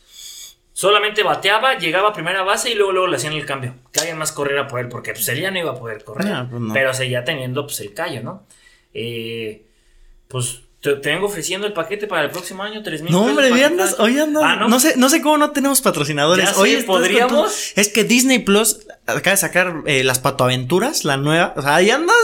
[0.73, 3.75] Solamente bateaba, llegaba a primera base y luego, luego le hacían el cambio.
[3.93, 6.47] Que alguien más corriera por él, porque pues, él ya no iba a poder correr.
[6.49, 8.47] Pues pero seguía teniendo pues, el callo, ¿no?
[8.95, 9.67] Eh,
[10.29, 13.63] pues te, vengo ofreciendo el paquete para el próximo año, 3 mil No, hombre, hoy
[13.63, 14.43] andas, hoy andas.
[14.47, 14.79] Ah, ¿no?
[14.79, 16.57] sé, no sé cómo no tenemos patrocinadores.
[16.57, 17.73] Hoy podríamos.
[17.75, 21.53] Es que Disney Plus acaba de sacar eh, las patoaventuras, la nueva.
[21.57, 22.17] O sea, ahí andas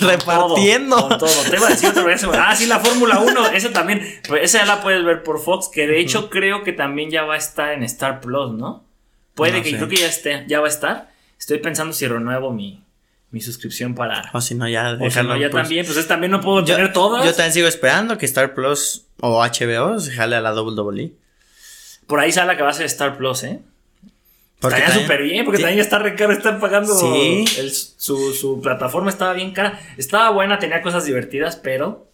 [0.00, 0.96] repartiendo.
[0.96, 1.50] Todo, con todo.
[1.50, 2.22] Te iba a decir otra vez.
[2.34, 3.46] Ah, sí, la Fórmula 1.
[3.48, 4.06] Esa también.
[4.28, 7.24] Pues, esa ya la puedes ver por Fox, que de hecho creo que también ya
[7.24, 8.84] va a estar en Star Plus, ¿no?
[9.34, 11.10] Puede que, creo que ya esté, ya va a estar.
[11.38, 12.82] Estoy pensando si renuevo mi,
[13.32, 14.30] mi suscripción para.
[14.32, 16.92] O si no, ya O si no, ya también, pues es, también no puedo tener
[16.92, 17.24] todas.
[17.24, 21.12] Yo también sigo esperando que Star Plus o HBO se jale a la WWE.
[22.06, 23.60] Por ahí sale que va a ser Star Plus, ¿eh?
[24.60, 26.94] Porque Estaría súper bien, porque también está re caro, están pagando.
[26.94, 27.44] Sí.
[27.58, 29.80] El, su, su plataforma estaba bien cara.
[29.96, 32.11] Estaba buena, tenía cosas divertidas, pero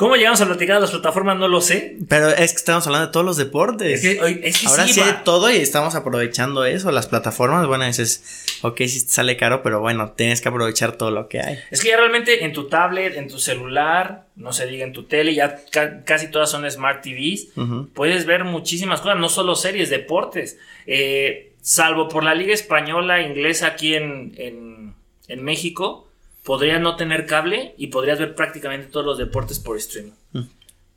[0.00, 1.36] ¿Cómo llegamos a platicar de las plataformas?
[1.36, 1.98] No lo sé.
[2.08, 4.02] Pero es que estamos hablando de todos los deportes.
[4.02, 6.90] Es que, Ahora sí, hay todo y estamos aprovechando eso.
[6.90, 11.28] Las plataformas, bueno, dices, ok, sí sale caro, pero bueno, tienes que aprovechar todo lo
[11.28, 11.58] que hay.
[11.70, 15.02] Es que ya realmente en tu tablet, en tu celular, no se diga en tu
[15.02, 15.60] tele, ya
[16.06, 17.48] casi todas son Smart TVs.
[17.92, 20.56] Puedes ver muchísimas cosas, no solo series, deportes.
[20.86, 24.94] Eh, salvo por la Liga Española, Inglesa aquí en, en,
[25.28, 26.06] en México
[26.44, 30.12] podrías no tener cable y podrías ver prácticamente todos los deportes por streaming.
[30.32, 30.42] Mm.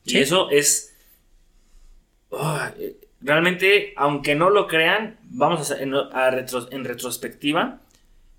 [0.06, 0.96] Y eso es...
[3.22, 7.80] Realmente, aunque no lo crean, vamos a, en, en retrospectiva.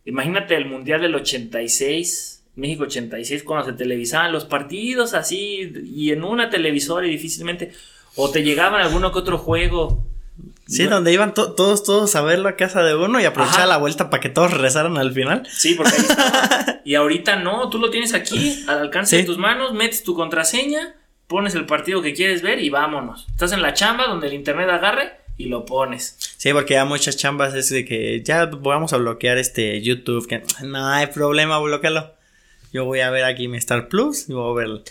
[0.04, 6.24] Imagínate el Mundial del 86, México 86, cuando se televisaban los partidos así y en
[6.24, 7.72] una televisora y difícilmente...
[8.16, 10.06] O te llegaban alguno que otro juego
[10.66, 14.08] Sí, donde iban todos, todos a ver la casa de uno y aprovechar la vuelta
[14.08, 15.46] para que todos regresaran al final.
[15.50, 16.80] Sí, porque ahí estaba.
[16.84, 20.94] y ahorita no, tú lo tienes aquí, al alcance de tus manos, metes tu contraseña,
[21.26, 23.26] pones el partido que quieres ver y vámonos.
[23.30, 26.16] Estás en la chamba donde el internet agarre y lo pones.
[26.36, 30.42] Sí, porque hay muchas chambas es de que ya vamos a bloquear este YouTube, que
[30.62, 32.12] no hay problema, bloquealo.
[32.72, 34.82] Yo voy a ver aquí mi Star Plus y voy a ver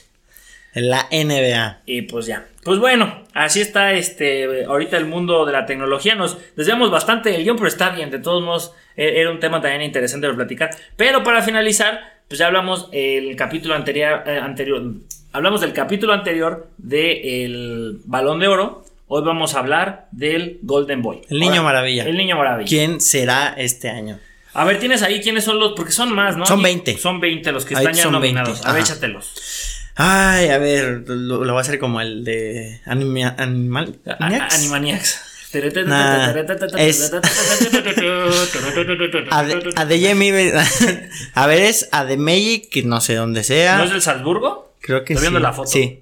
[0.74, 1.82] en la NBA.
[1.86, 2.48] Y pues ya.
[2.64, 6.16] Pues bueno, así está este ahorita el mundo de la tecnología.
[6.16, 8.10] Nos desviamos bastante del guion, pero está bien.
[8.10, 10.70] De todos modos, e, era un tema también interesante de platicar.
[10.96, 14.82] Pero para finalizar, pues ya hablamos el capítulo anterior, eh, anterior
[15.34, 18.86] hablamos del capítulo anterior del Balón de Oro.
[19.08, 21.22] Hoy vamos a hablar del Golden Boy.
[21.30, 22.06] El Niño Maravilla.
[22.06, 22.68] El Niño Maravilla.
[22.68, 24.20] ¿Quién será este año?
[24.54, 26.46] A ver, tienes ahí quiénes son los, porque son más, ¿no?
[26.46, 26.98] Son 20.
[26.98, 28.66] Son 20 los que están ya nominados.
[28.66, 29.73] A ver, échatelos.
[29.96, 33.36] Ay, a ver, lo, voy a hacer como el de Animal.
[33.38, 35.20] Animaniacs.
[41.36, 43.78] a ver, es Ademey, que no sé dónde sea.
[43.78, 44.74] ¿No es del Salzburgo?
[44.82, 45.70] Creo que Estoy viendo la foto.
[45.70, 46.00] Sí.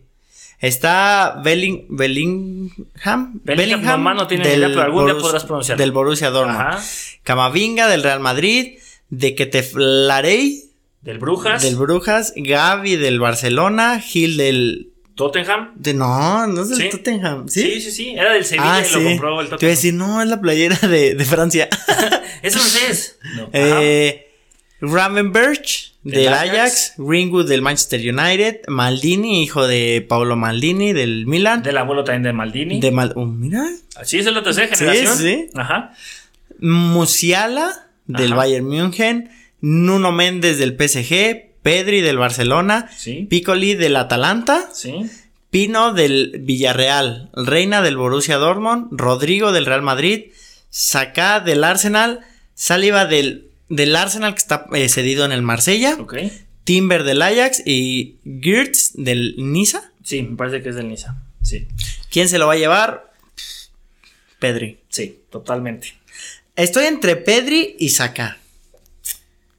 [0.61, 3.41] Está Belling, Bellingham.
[3.43, 5.77] Bellingham, no tiene idea, pero algún día podrás pronunciar.
[5.77, 6.79] Del Borussia Dortmund.
[7.23, 8.77] Camavinga del Real Madrid.
[9.09, 10.70] De Keteflarey
[11.01, 11.63] del Brujas.
[11.63, 12.33] Del Brujas.
[12.35, 13.99] Gaby del Barcelona.
[13.99, 14.91] Gil del.
[15.15, 15.73] Tottenham.
[15.75, 17.47] De, no, no es del Tottenham.
[17.47, 17.61] ¿Sí?
[17.61, 17.81] ¿Sí?
[17.81, 19.59] sí, sí, Era del Sevilla ah, y lo compró el Tottenham.
[19.59, 21.69] Te iba a decir, no, es la playera de, de Francia.
[22.41, 23.19] ¿Eso no es?
[23.35, 23.49] No.
[23.51, 24.31] Eh,
[24.79, 26.95] Ravenberch del Ajax.
[26.97, 28.61] Ringwood del Manchester United.
[28.67, 31.61] Maldini, hijo de Paolo Maldini del Milan.
[31.61, 32.79] Del abuelo también de Maldini.
[32.79, 33.67] De Mal oh, mira.
[33.95, 35.17] Así es la tercera generación.
[35.17, 35.49] Sí, sí.
[35.55, 35.93] Ajá.
[36.59, 39.29] Musiala del Bayern München.
[39.61, 42.89] Nuno Méndez del PSG, Pedri del Barcelona,
[43.29, 44.69] Piccoli del Atalanta,
[45.51, 50.31] Pino del Villarreal, Reina del Borussia Dortmund, Rodrigo del Real Madrid,
[50.69, 52.21] Saka del Arsenal,
[52.55, 55.97] Saliba del, del Arsenal que está eh, cedido en el Marsella,
[56.63, 59.91] Timber del Ajax y Girtz del Niza.
[60.03, 61.21] Sí, me parece que es del Niza.
[61.43, 61.67] Sí.
[62.09, 63.11] ¿Quién se lo va a llevar?
[64.39, 64.79] Pedri.
[64.89, 65.93] Sí, totalmente.
[66.55, 68.40] Estoy entre Pedri y Saka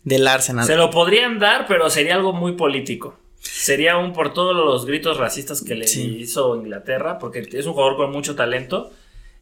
[0.04, 0.66] del Arsenal.
[0.66, 3.18] Se lo podrían dar, pero sería algo muy político.
[3.40, 7.96] Sería un por todos los gritos racistas que le hizo Inglaterra, porque es un jugador
[7.96, 8.92] con mucho talento.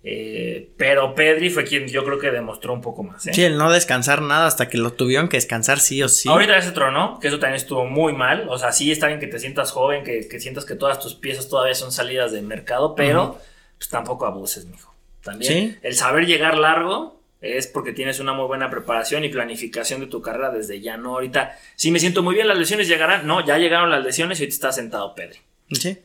[0.02, 3.26] Eh, pero Pedri fue quien yo creo que demostró un poco más.
[3.26, 3.34] ¿eh?
[3.34, 6.28] Sí, el no descansar nada hasta que lo tuvieron que descansar sí o sí.
[6.28, 8.48] Ahorita ese trono, que eso también estuvo muy mal.
[8.48, 11.50] O sea, sí está bien que te sientas joven, que, sientas que todas tus piezas
[11.50, 13.38] todavía son salidas del mercado, pero
[13.76, 14.94] pues tampoco abuses, mijo.
[15.22, 20.06] También el saber llegar largo es porque tienes una muy buena preparación y planificación de
[20.06, 21.14] tu carrera desde ya, ¿no?
[21.14, 23.26] Ahorita, si me siento muy bien, las lesiones llegarán.
[23.26, 25.38] No, ya llegaron las lesiones y ahorita está sentado Pedri.
[25.72, 25.98] Sí.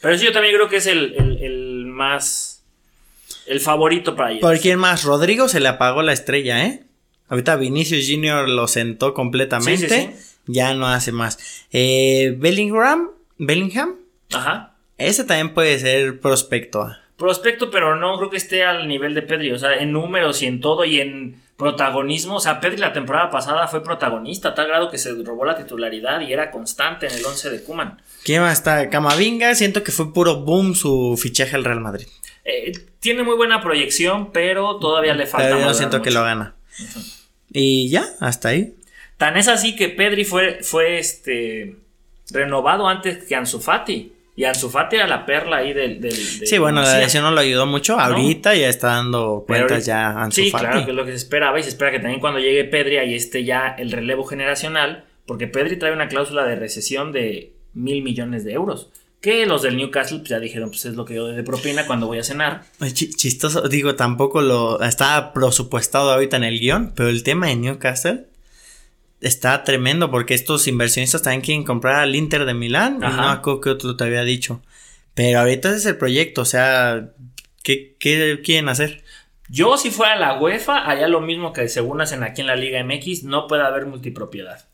[0.00, 2.62] Pero sí, yo también creo que es el, más.
[3.46, 4.42] El favorito para ellos.
[4.42, 5.04] ¿Por quién más?
[5.04, 6.84] Rodrigo se le apagó la estrella, ¿eh?
[7.28, 8.48] Ahorita Vinicius Jr.
[8.48, 10.14] lo sentó completamente.
[10.46, 11.38] Ya no hace más.
[11.72, 13.10] Eh, Bellingham.
[13.38, 13.96] Bellingham.
[14.32, 14.74] Ajá.
[14.98, 19.52] Ese también puede ser prospecto prospecto, pero no creo que esté al nivel de Pedri.
[19.52, 22.36] O sea, en números y en todo y en protagonismo.
[22.36, 25.56] O sea, Pedri la temporada pasada fue protagonista, a tal grado que se robó la
[25.56, 28.02] titularidad y era constante en el 11 de Kuman.
[28.24, 28.90] ¿Quién más está?
[28.90, 32.06] Camavinga, siento que fue puro boom su fichaje al Real Madrid.
[32.44, 35.58] Eh, tiene muy buena proyección, pero todavía le falta.
[35.58, 36.56] Yo siento que lo gana.
[37.52, 38.74] Y ya, hasta ahí.
[39.16, 41.76] Tan es así que Pedri fue, fue este
[42.32, 44.11] renovado antes que Ansu Fati.
[44.34, 46.00] Y Ansu Fati era la perla ahí del.
[46.00, 48.00] del, sí, bueno, la lesión no lo ayudó mucho.
[48.00, 51.60] Ahorita ya está dando cuentas ya Ansu Sí, claro, que es lo que se esperaba.
[51.60, 55.04] Y se espera que también cuando llegue Pedri ahí esté ya el relevo generacional.
[55.26, 58.90] Porque Pedri trae una cláusula de recesión de mil millones de euros.
[59.20, 62.06] Que los del Newcastle pues, ya dijeron, pues es lo que yo de propina cuando
[62.08, 62.64] voy a cenar.
[62.92, 68.26] chistoso, digo, tampoco lo está presupuestado ahorita en el guion, pero el tema de Newcastle
[69.22, 72.98] está tremendo porque estos inversionistas también quieren comprar al Inter de Milán.
[72.98, 74.60] No creo que otro te había dicho.
[75.14, 77.10] Pero ahorita ese es el proyecto, o sea,
[77.62, 79.04] ¿qué, quieren hacer?
[79.48, 82.82] Yo, si fuera la UEFA, haría lo mismo que según hacen aquí en la Liga
[82.82, 84.66] MX, no puede haber multipropiedad.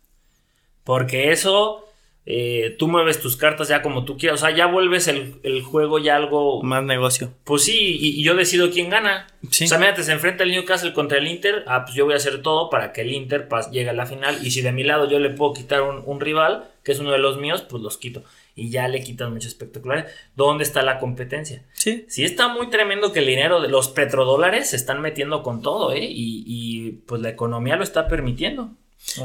[0.84, 1.87] Porque eso
[2.30, 5.98] eh, tú mueves tus cartas ya como tú quieras, o sea, ya vuelves el, juego
[5.98, 6.62] ya algo...
[6.62, 7.32] Más negocio.
[7.44, 9.28] Pues sí, y, yo decido quién gana.
[9.42, 12.18] O sea, mira, se enfrenta el Newcastle contra el Inter, ah, pues yo voy a
[12.18, 15.08] hacer todo para que el Inter llegue a la final, y si de mi lado
[15.08, 18.22] yo le puedo quitar un, rival, que es uno de los míos, pues los quito.
[18.54, 20.12] Y ya le quitan mucho espectaculares.
[20.36, 21.64] ¿Dónde está la competencia?
[21.72, 22.04] Sí.
[22.08, 25.92] Sí está muy tremendo que el dinero de los petrodólares se están metiendo con todo,
[25.94, 26.04] ¿eh?
[26.04, 28.72] Y, y pues la economía lo está permitiendo.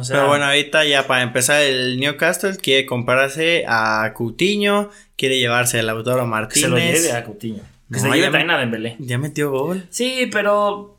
[0.08, 5.84] Pero bueno, ahorita ya para empezar el Newcastle quiere comprarse a Coutinho, quiere llevarse a
[5.84, 6.54] Lautaro Martínez.
[6.54, 7.64] Que se lo lleve a Coutinho.
[7.92, 8.96] Que se lleve también a Dembélé.
[9.00, 9.86] Ya metió gol.
[9.90, 10.98] Sí, pero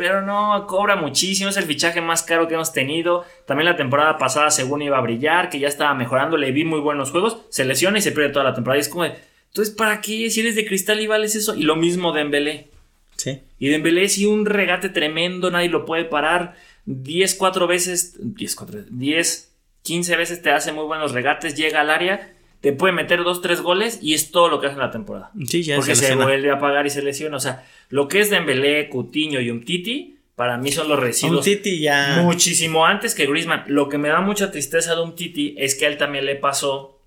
[0.00, 3.24] pero no, cobra muchísimo, es el fichaje más caro que hemos tenido.
[3.46, 6.80] También la temporada pasada, según iba a brillar, que ya estaba mejorando, le vi muy
[6.80, 8.78] buenos juegos, se lesiona y se pierde toda la temporada.
[8.78, 10.30] Y es como, entonces, ¿para qué?
[10.30, 11.54] Si eres de cristal y vales eso.
[11.54, 12.68] Y lo mismo Dembélé.
[13.16, 13.40] Sí.
[13.58, 16.54] Y Dembélé sí un regate tremendo, nadie lo puede parar.
[16.86, 21.90] 10, 4 veces, 10, 4, 10, 15 veces te hace muy buenos regates, llega al
[21.90, 24.90] área, te puede meter 2, 3 goles y es todo lo que hace en la
[24.90, 25.30] temporada.
[25.46, 27.36] Sí, ya Porque se, vuelve a pagar y se lesiona.
[27.36, 31.46] O sea, lo que es Dembélé, Cutiño y Umtiti, para mí son los residuos.
[31.46, 32.22] Umtiti ya.
[32.22, 33.64] Muchísimo antes que Griezmann.
[33.66, 37.00] Lo que me da mucha tristeza de Umtiti es que a él también le pasó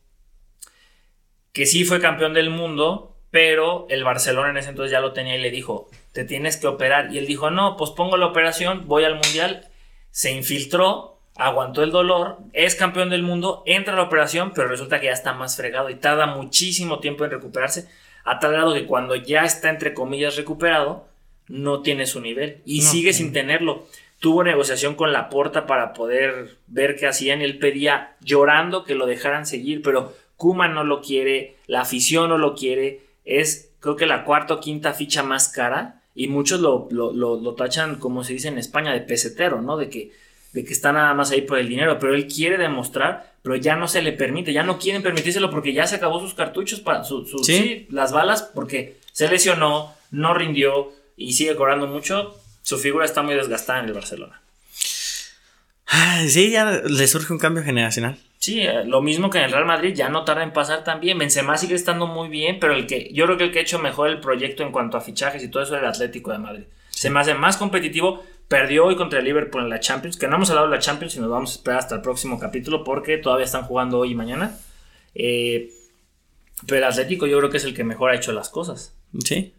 [1.53, 5.35] que sí fue campeón del mundo, pero el Barcelona en ese entonces ya lo tenía
[5.35, 7.11] y le dijo, te tienes que operar.
[7.11, 9.69] Y él dijo, no, pues pongo la operación, voy al mundial.
[10.11, 14.99] Se infiltró, aguantó el dolor, es campeón del mundo, entra a la operación, pero resulta
[14.99, 17.89] que ya está más fregado y tarda muchísimo tiempo en recuperarse,
[18.23, 21.07] a tal grado que cuando ya está, entre comillas, recuperado,
[21.47, 23.87] no tiene su nivel y sigue sin tenerlo.
[24.19, 28.93] Tuvo negociación con la porta para poder ver qué hacían y él pedía llorando que
[28.93, 33.95] lo dejaran seguir, pero Kuma no lo quiere, la afición no lo quiere, es creo
[33.95, 38.33] que la cuarta o quinta ficha más cara y muchos lo, lo, tachan, como se
[38.33, 39.77] dice en España, de pesetero, ¿no?
[39.77, 40.11] De que,
[40.53, 43.75] de que está nada más ahí por el dinero, pero él quiere demostrar, pero ya
[43.75, 47.03] no se le permite, ya no quieren permitírselo porque ya se acabó sus cartuchos, para
[47.03, 47.87] su, ¿Sí?
[47.89, 52.39] las balas, porque se lesionó, no rindió y sigue cobrando mucho.
[52.61, 54.41] Su figura está muy desgastada en el Barcelona.
[56.27, 58.17] Sí, ya le surge un cambio generacional.
[58.43, 61.17] Sí, eh, lo mismo que en el Real Madrid, ya no tarda en pasar también.
[61.17, 63.79] Benzema sigue estando muy bien, pero el que yo creo que el que ha hecho
[63.79, 66.63] mejor el proyecto en cuanto a fichajes y todo eso es el Atlético de Madrid.
[66.89, 68.21] Se me hace más competitivo.
[68.49, 71.15] Perdió hoy contra el Liverpool en la Champions, que no hemos hablado de la Champions
[71.15, 74.15] y nos vamos a esperar hasta el próximo capítulo porque todavía están jugando hoy y
[74.15, 74.57] mañana.
[75.15, 75.69] Eh,
[76.67, 78.93] pero el Atlético yo creo que es el que mejor ha hecho las cosas.
[79.23, 79.53] Sí.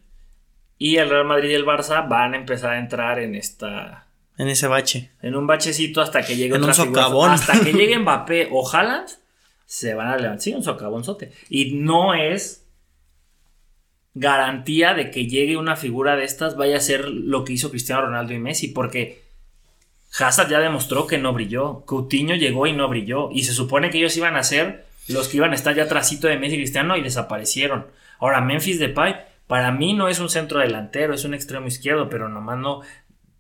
[0.77, 4.49] Y el Real Madrid y el Barça van a empezar a entrar en esta en
[4.49, 5.11] ese bache.
[5.23, 7.31] En un bachecito hasta que llegue en un socavón.
[7.31, 9.09] Hasta que llegue Mbappé o Haaland,
[9.67, 10.41] se van a levantar.
[10.41, 11.33] Sí, un socavonzote.
[11.49, 12.67] Y no es
[14.15, 18.03] garantía de que llegue una figura de estas vaya a ser lo que hizo Cristiano
[18.03, 19.25] Ronaldo y Messi, porque
[20.19, 21.85] Hazard ya demostró que no brilló.
[21.85, 23.31] Coutinho llegó y no brilló.
[23.33, 26.29] Y se supone que ellos iban a ser los que iban a estar ya trasito
[26.29, 27.87] de Messi y Cristiano y desaparecieron.
[28.21, 29.17] Ahora, Memphis Depay,
[29.47, 32.81] para mí no es un centro delantero, es un extremo izquierdo, pero nomás no,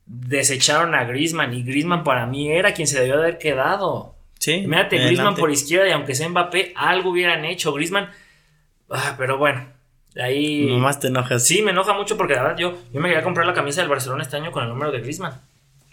[0.06, 4.14] desecharon a Griezmann y Griezmann para mí era quien se debió haber quedado.
[4.38, 4.64] Sí.
[4.66, 7.72] Mírate, Griezmann por izquierda y aunque sea Mbappé, algo hubieran hecho.
[7.72, 8.10] Griezmann,
[8.90, 9.66] ah, pero bueno,
[10.16, 10.66] ahí.
[10.66, 11.46] Nomás te enojas.
[11.46, 13.90] Sí, me enoja mucho porque la verdad yo, yo me quería comprar la camisa del
[13.90, 15.40] Barcelona este año con el número de Griezmann.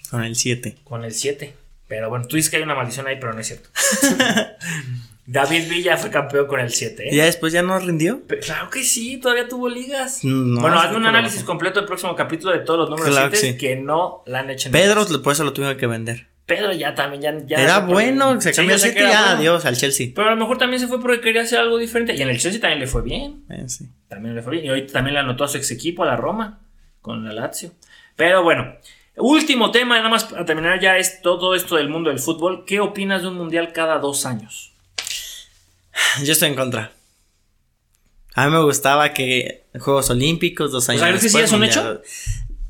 [0.10, 0.78] Con el 7.
[0.84, 1.56] Con el 7.
[1.88, 3.69] Pero bueno, tú dices que hay una maldición ahí, pero no es cierto.
[5.32, 7.08] David Villa fue campeón con el 7.
[7.08, 7.15] ¿eh?
[7.15, 8.22] ¿Ya después ya no rindió?
[8.41, 10.20] claro que sí, todavía tuvo ligas.
[10.24, 14.24] bueno, hazme un análisis completo del próximo capítulo de todos los números claro que, no
[14.26, 16.28] la han hecho en Pedro, por eso lo tuvieron que vender.
[16.46, 17.63] Pedro ya también, ya.
[17.63, 20.10] era bueno, se cambió el 7 y ya, adiós al Chelsea.
[20.13, 22.13] Pero a lo mejor también se fue porque quería hacer algo diferente.
[22.13, 23.46] Y en el Chelsea también le fue bien.
[23.50, 23.88] Eh, sí.
[24.10, 24.65] También le fue bien.
[24.65, 26.60] Y hoy también le anotó a su ex equipo, a la Roma,
[27.00, 27.72] con la Lazio.
[28.17, 28.76] Pero bueno,
[29.15, 32.65] último tema, nada más para terminar ya es todo esto del mundo del fútbol.
[32.65, 34.71] ¿Qué opinas de un mundial cada dos años?
[36.23, 36.91] Yo estoy en contra.
[38.34, 41.01] A mí me gustaba que Juegos Olímpicos, dos años.
[41.01, 42.01] O sea, que sí es un hecho?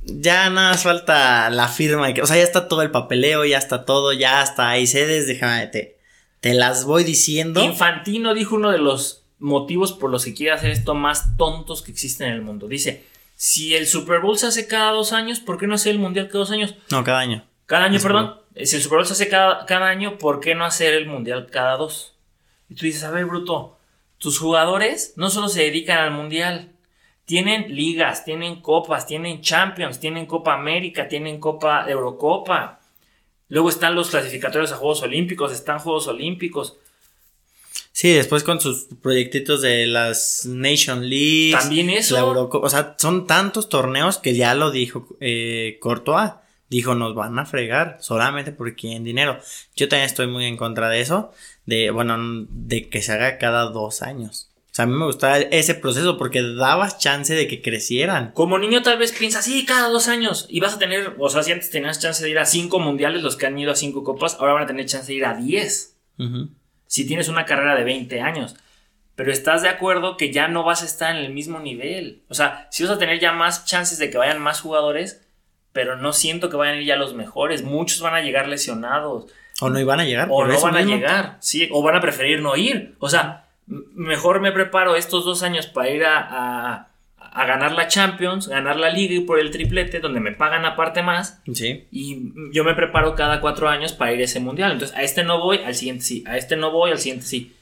[0.03, 2.11] Ya nada más falta la firma.
[2.13, 5.27] Que, o sea, ya está todo el papeleo, ya está todo, ya está hay sedes.
[5.27, 5.97] Déjame, te,
[6.39, 7.63] te las voy diciendo.
[7.63, 11.91] Infantino dijo uno de los motivos por los que quiere hacer esto más tontos que
[11.91, 12.67] existen en el mundo.
[12.67, 13.05] Dice,
[13.35, 16.27] si el Super Bowl se hace cada dos años, ¿por qué no hacer el Mundial
[16.27, 16.75] cada dos años?
[16.89, 17.45] No, cada año.
[17.67, 18.35] Cada año, perdón.
[18.55, 21.47] Si el Super Bowl se hace cada, cada año, ¿por qué no hacer el Mundial
[21.51, 22.13] cada dos?
[22.71, 23.77] Y tú dices, a ver, Bruto,
[24.17, 26.71] tus jugadores no solo se dedican al Mundial,
[27.25, 32.79] tienen ligas, tienen copas, tienen Champions, tienen Copa América, tienen Copa Eurocopa.
[33.49, 36.77] Luego están los clasificatorios a Juegos Olímpicos, están Juegos Olímpicos.
[37.91, 41.51] Sí, después con sus proyectitos de las Nation League.
[41.51, 42.15] También eso.
[42.15, 42.65] La Eurocopa.
[42.65, 46.31] O sea, son tantos torneos que ya lo dijo eh, Courtois.
[46.71, 49.37] Dijo, nos van a fregar solamente porque quieren dinero.
[49.75, 51.33] Yo también estoy muy en contra de eso.
[51.65, 52.17] De, bueno,
[52.49, 54.49] de que se haga cada dos años.
[54.71, 58.31] O sea, a mí me gustaba ese proceso porque dabas chance de que crecieran.
[58.31, 60.47] Como niño tal vez piensas, sí, cada dos años.
[60.49, 63.21] Y vas a tener, o sea, si antes tenías chance de ir a cinco mundiales,
[63.21, 65.33] los que han ido a cinco copas, ahora van a tener chance de ir a
[65.33, 65.97] diez.
[66.87, 68.55] Si tienes una carrera de 20 años.
[69.15, 72.23] Pero estás de acuerdo que ya no vas a estar en el mismo nivel.
[72.29, 75.21] O sea, si vas a tener ya más chances de que vayan más jugadores,
[75.73, 77.63] pero no siento que vayan a ir ya los mejores.
[77.63, 79.27] Muchos van a llegar lesionados.
[79.61, 80.27] O no iban a llegar.
[80.31, 81.37] O no van a llegar.
[81.39, 82.95] Sí, o van a preferir no ir.
[82.99, 88.47] O sea, mejor me preparo estos dos años para ir a, a, ganar la Champions,
[88.47, 91.39] ganar la Liga y por el triplete, donde me pagan aparte más.
[91.53, 91.85] Sí.
[91.91, 94.73] Y yo me preparo cada cuatro años para ir a ese mundial.
[94.73, 96.23] Entonces, a este no voy, al siguiente sí.
[96.27, 97.53] A este no voy, al siguiente sí.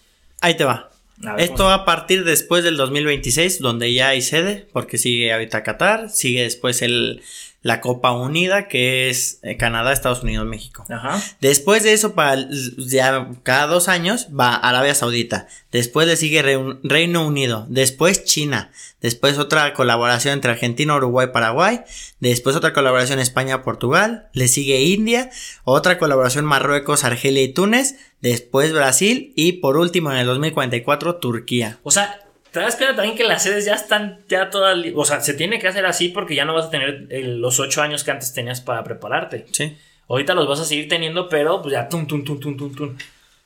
[0.42, 0.90] Ahí te va.
[1.38, 6.10] Esto va a partir después del 2026, donde ya hay sede, porque sigue ahorita Qatar,
[6.10, 7.22] sigue después el,
[7.62, 10.86] la Copa Unida, que es eh, Canadá, Estados Unidos, México.
[10.90, 11.22] Ajá.
[11.42, 15.48] Después de eso, para ya cada dos años, va Arabia Saudita.
[15.72, 16.42] Después le sigue
[16.84, 17.66] Reino Unido.
[17.70, 18.72] Después China.
[19.02, 21.82] Después otra colaboración entre Argentina, Uruguay, Paraguay.
[22.20, 24.30] Después otra colaboración España, Portugal.
[24.34, 25.30] Le sigue India.
[25.66, 27.96] Otra colaboración Marruecos, Argelia y Túnez.
[28.22, 29.34] Después Brasil.
[29.36, 31.80] Y por último, en el 2044, Turquía.
[31.84, 32.20] O sea,
[32.52, 34.78] te das cuenta también que las sedes ya están ya todas.
[34.96, 37.82] O sea, se tiene que hacer así porque ya no vas a tener los ocho
[37.82, 39.46] años que antes tenías para prepararte.
[39.52, 39.78] Sí.
[40.08, 42.98] Ahorita los vas a seguir teniendo, pero pues ya tum, tum, tum, tum, tum, tum.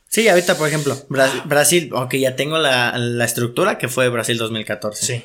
[0.08, 0.96] Sí, ahorita, por ejemplo,
[1.46, 5.06] Brasil, aunque ya tengo la, la, estructura que fue Brasil 2014.
[5.06, 5.24] Sí.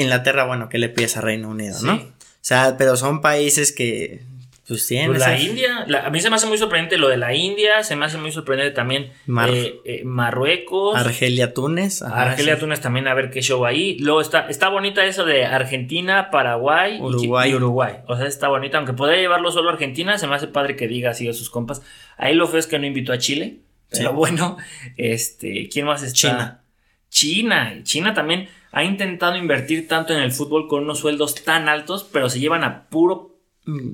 [0.00, 1.94] Inglaterra, bueno, que le pides a Reino Unido, ¿no?
[1.94, 4.22] O sea, pero son países que
[4.66, 7.84] pues pues la India, a mí se me hace muy sorprendente lo de la India,
[7.84, 9.12] se me hace muy sorprendente también
[9.46, 10.96] eh, eh, Marruecos.
[10.96, 12.00] Argelia, Túnez.
[12.00, 13.98] Argelia, Túnez también, a ver qué show ahí.
[13.98, 17.50] Luego está, está bonita eso de Argentina, Paraguay Uruguay.
[17.50, 17.96] Y, Uruguay.
[18.06, 20.88] O sea, está bonita, aunque podría llevarlo solo a Argentina, se me hace padre que
[20.88, 21.82] diga así a sus compas.
[22.16, 24.56] Ahí lo feo es que no invitó a Chile, pero bueno,
[24.96, 26.14] este, ¿quién más está?
[26.14, 26.64] China.
[27.10, 32.08] China, China también ha intentado invertir tanto en el fútbol con unos sueldos tan altos,
[32.10, 33.33] pero se llevan a puro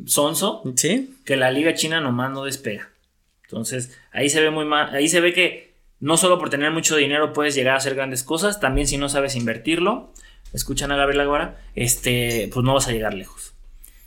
[0.06, 1.16] sonso ¿Sí?
[1.24, 2.90] que la liga china nomás no despega.
[3.44, 6.96] Entonces, ahí se ve muy mal, ahí se ve que no solo por tener mucho
[6.96, 10.12] dinero puedes llegar a hacer grandes cosas, también si no sabes invertirlo,
[10.52, 13.54] escuchan a Gabriela Guevara, este, pues no vas a llegar lejos.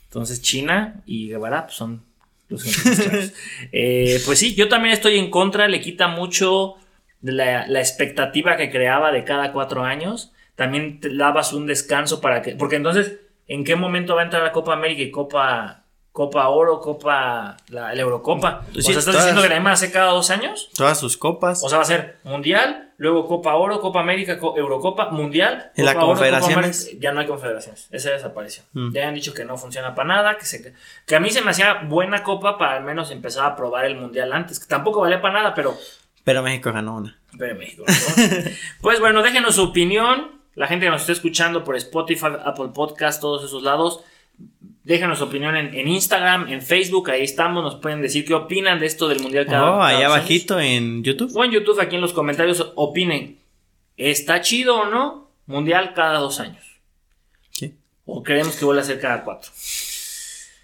[0.06, 2.04] Entonces, China y Guevara pues, son
[2.50, 2.64] los
[3.72, 6.76] eh, Pues sí, yo también estoy en contra, le quita mucho
[7.22, 10.32] la, la expectativa que creaba de cada cuatro años.
[10.56, 14.44] También te dabas un descanso para que, porque entonces en qué momento va a entrar
[14.44, 18.66] la Copa América y Copa, Copa Oro, Copa, la, Eurocopa.
[18.78, 20.70] o sea, ¿estás diciendo que la EMA hace cada dos años?
[20.76, 21.64] Todas sus copas.
[21.64, 25.72] O sea, va a ser Mundial, luego Copa Oro, Copa América, Eurocopa, Mundial.
[25.76, 27.00] ¿Y la confederaciones?
[27.00, 27.88] ya no hay confederaciones.
[27.92, 28.64] Esa desapareció.
[28.74, 28.94] Mm.
[28.94, 30.74] Ya han dicho que no funciona para nada, que, se,
[31.06, 33.96] que a mí se me hacía buena copa para al menos empezar a probar el
[33.96, 35.76] Mundial antes, que tampoco valía para nada, pero...
[36.24, 37.20] Pero México ganó una.
[37.38, 38.52] Pero México ganó
[38.82, 43.22] pues bueno, déjenos su opinión la gente que nos está escuchando por Spotify, Apple Podcast,
[43.22, 44.02] todos esos lados,
[44.84, 48.86] déjanos su opinión en, Instagram, en Facebook, ahí estamos, nos pueden decir qué opinan de
[48.86, 51.32] esto del Mundial cada Oh, ahí abajito en YouTube.
[51.36, 53.40] O en YouTube, aquí en los comentarios, opinen,
[53.98, 55.32] ¿está chido o no?
[55.46, 56.64] Mundial cada dos años.
[57.52, 57.74] Sí.
[58.06, 59.52] ¿O creemos que vuelve a ser cada cuatro?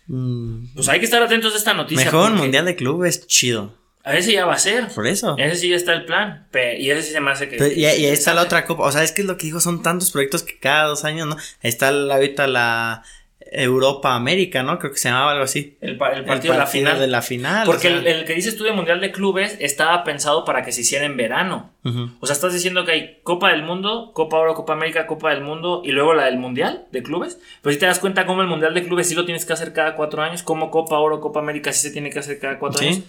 [0.07, 0.73] Mm.
[0.75, 2.05] Pues hay que estar atentos a esta noticia.
[2.05, 3.78] Mejor Mundial de Club es chido.
[4.03, 4.87] A ese ya va a ser.
[4.87, 5.35] Por eso.
[5.37, 6.47] Ese sí ya está el plan.
[6.77, 7.73] y ese sí se me hace que.
[7.73, 8.83] y, ahí está la otra copa.
[8.83, 11.27] O sea, es que es lo que digo, son tantos proyectos que cada dos años,
[11.27, 11.37] ¿no?
[11.61, 13.03] Está la, ahorita la
[13.51, 14.77] Europa América, ¿no?
[14.79, 15.77] Creo que se llamaba algo así.
[15.81, 16.99] El, partido, de la final.
[16.99, 17.65] De la final.
[17.65, 21.05] Porque el, que dices tú de Mundial de Clubes estaba pensado para que se hiciera
[21.05, 21.71] en verano.
[22.19, 25.41] O sea, estás diciendo que hay Copa del Mundo, Copa Oro, Copa América, Copa del
[25.41, 27.39] Mundo y luego la del Mundial de Clubes.
[27.61, 29.73] Pero si te das cuenta cómo el Mundial de Clubes sí lo tienes que hacer
[29.73, 32.85] cada cuatro años, como Copa Oro, Copa América sí se tiene que hacer cada cuatro
[32.85, 33.01] años.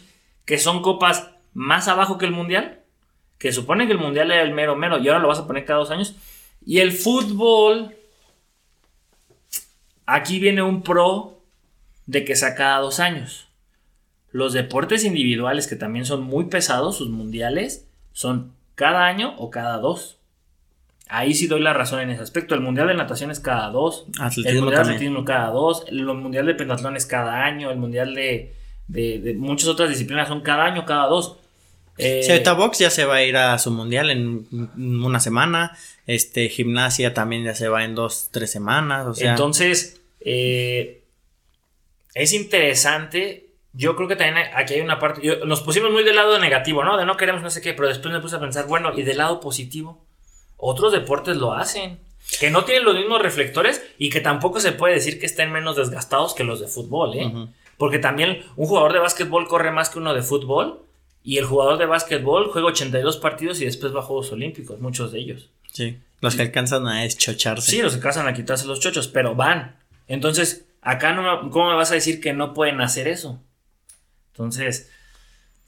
[0.45, 2.81] Que son copas más abajo que el mundial,
[3.39, 5.65] que supone que el mundial era el mero mero y ahora lo vas a poner
[5.65, 6.15] cada dos años.
[6.65, 7.97] Y el fútbol,
[10.07, 11.43] aquí viene un pro
[12.07, 13.49] de que sea cada dos años.
[14.33, 19.79] Los deportes individuales, que también son muy pesados, sus mundiales, son cada año o cada
[19.79, 20.19] dos.
[21.09, 22.55] Ahí sí doy la razón en ese aspecto.
[22.55, 24.07] El mundial de natación es cada dos.
[24.21, 25.85] Atletismo el mundial de atletismo cada dos.
[25.89, 27.73] El mundial de pentatlón es cada año.
[27.73, 28.55] El mundial de,
[28.93, 31.37] de- de muchas otras disciplinas son cada año, cada dos.
[31.99, 34.47] Eh, Sí, ahorita box ya se va a ir a su mundial en
[35.03, 35.77] una semana.
[36.07, 39.07] Este, gimnasia también ya se va en dos, tres semanas.
[39.07, 41.03] O sea, Entonces, eh,
[42.15, 43.47] es interesante.
[43.73, 45.21] Yo creo que también hay- aquí hay una parte.
[45.23, 46.97] yo- nos pusimos muy del lado negativo, ¿no?
[46.97, 49.19] De no queremos no sé qué, pero después me puse a pensar, bueno, y del
[49.19, 50.05] lado positivo,
[50.57, 51.99] otros deportes lo hacen.
[52.39, 55.77] Que no tienen los mismos reflectores y que tampoco se puede decir que estén menos
[55.77, 57.33] desgastados que los de fútbol, ¿eh?
[57.81, 60.83] Porque también un jugador de básquetbol corre más que uno de fútbol
[61.25, 65.13] y el jugador de básquetbol juega 82 partidos y después va a Juegos Olímpicos, muchos
[65.13, 65.49] de ellos.
[65.73, 67.71] sí, los que alcanzan a eschocharse.
[67.71, 69.77] Sí, los que casan a quitarse los chochos, pero van.
[70.09, 73.41] Entonces, acá no me- ¿cómo me vas a decir que no pueden hacer eso?
[74.33, 74.91] Entonces,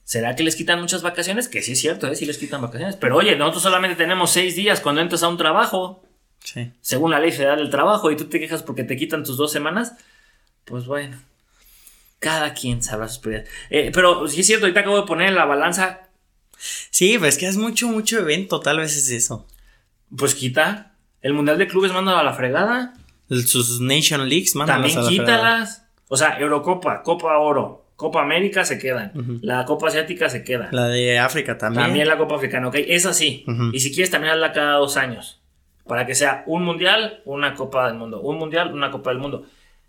[0.05, 1.49] ¿será que les quitan muchas vacaciones?
[1.49, 2.17] Que sí es cierto, ¿eh?
[2.17, 2.97] sí les quitan vacaciones.
[2.97, 6.03] Pero oye, nosotros solamente tenemos seis días cuando entras a un trabajo,
[6.45, 6.71] Sí.
[6.81, 9.51] según la ley federal del trabajo, y tú te quejas porque te quitan tus dos
[9.53, 9.95] semanas.
[10.67, 11.17] Pues bueno,
[12.23, 13.51] cada quien sabrá sus prioridades.
[13.69, 16.09] Eh, pero sí es cierto, ahorita acabo de poner en la balanza,
[16.91, 19.49] Sí, pues es que es mucho, mucho evento, tal vez es eso.
[20.17, 20.95] pues quita.
[21.21, 22.95] El Mundial de Clubes manda a la fregada.
[23.29, 25.49] Sus Nation Leagues, mándalos También a la fregada.
[25.59, 25.87] quítalas.
[26.09, 29.41] O sea, Eurocopa, Copa Oro, Copa América se quedan.
[29.43, 30.69] La Copa Asiática se queda.
[30.71, 31.85] La de África también.
[31.87, 32.77] También la Copa Africana, ok.
[32.77, 33.45] Es así.
[33.73, 35.41] Y si quieres, también hazla cada dos años.
[35.87, 38.21] Para que sea un mundial, una Copa del Mundo.
[38.21, 39.47] Un mundial, una Copa del Mundo.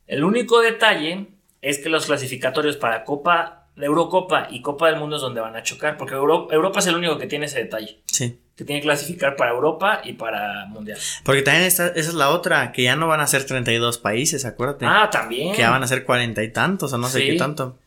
[0.07, 1.27] El único detalle
[1.63, 5.55] es que los clasificatorios para Copa, de Eurocopa y Copa del Mundo es donde van
[5.55, 5.97] a chocar.
[5.97, 8.01] Porque Euro- Europa es el único que tiene ese detalle.
[8.05, 8.37] Sí.
[8.55, 10.99] Que tiene que clasificar para Europa y para Mundial.
[11.23, 14.45] Porque también está, esa es la otra, que ya no van a ser 32 países,
[14.45, 14.85] acuérdate.
[14.87, 15.53] Ah, también.
[15.53, 17.25] Que ya van a ser cuarenta y tantos o no sé Sí.
[17.31, 17.79] qué tanto.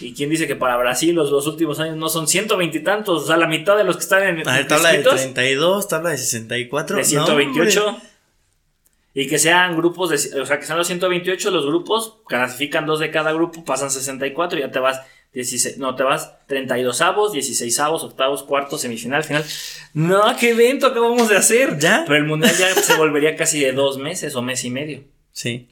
[0.00, 3.22] ¿Y quién dice que para Brasil los, los últimos años no son 120 y tantos?
[3.22, 5.88] O sea, la mitad de los que están en A ver, tabla de inscritos, 32,
[5.88, 6.96] tabla de 64.
[6.96, 7.86] de no, 128.
[7.86, 8.02] hombre.
[9.12, 10.40] Y que sean grupos de.
[10.40, 14.58] O sea, que sean los 128 los grupos, clasifican dos de cada grupo, pasan 64
[14.58, 15.00] y ya te vas
[15.32, 15.78] 16.
[15.78, 19.44] No, te vas 32 avos, 16 avos, octavos, cuartos, semifinal, final.
[19.94, 21.78] No, qué evento acabamos de hacer.
[21.78, 22.04] ¿Ya?
[22.06, 25.04] Pero el mundial ya se volvería casi de dos meses o mes y medio.
[25.32, 25.68] Sí.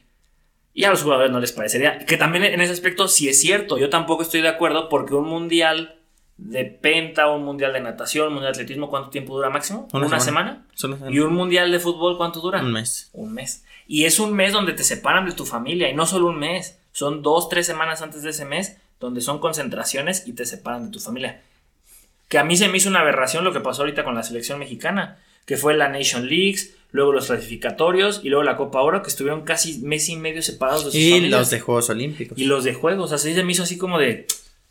[0.75, 1.99] Y a los jugadores no les parecería.
[1.99, 3.79] Que también en ese aspecto sí es cierto.
[3.79, 5.98] Yo tampoco estoy de acuerdo porque un mundial
[6.39, 9.89] de penta, un mundial de natación, un mundial de atletismo, ¿cuánto tiempo dura máximo?
[9.93, 10.67] Una Una, semana.
[11.11, 12.61] ¿Y un mundial de fútbol cuánto dura?
[12.63, 13.11] un mes.
[13.13, 13.65] Un mes.
[13.87, 15.91] Y es un mes donde te separan de tu familia.
[15.91, 16.79] Y no solo un mes.
[16.93, 20.91] Son dos, tres semanas antes de ese mes donde son concentraciones y te separan de
[20.93, 21.43] tu familia.
[22.29, 24.59] Que a mí se me hizo una aberración lo que pasó ahorita con la selección
[24.59, 25.19] mexicana.
[25.47, 29.43] Que fue la Nation Leagues, luego los clasificatorios y luego la Copa Oro, que estuvieron
[29.43, 31.41] casi mes y medio separados de sus Y familias.
[31.41, 32.39] los de Juegos Olímpicos.
[32.39, 34.27] Y los de juegos, así se me hizo así como de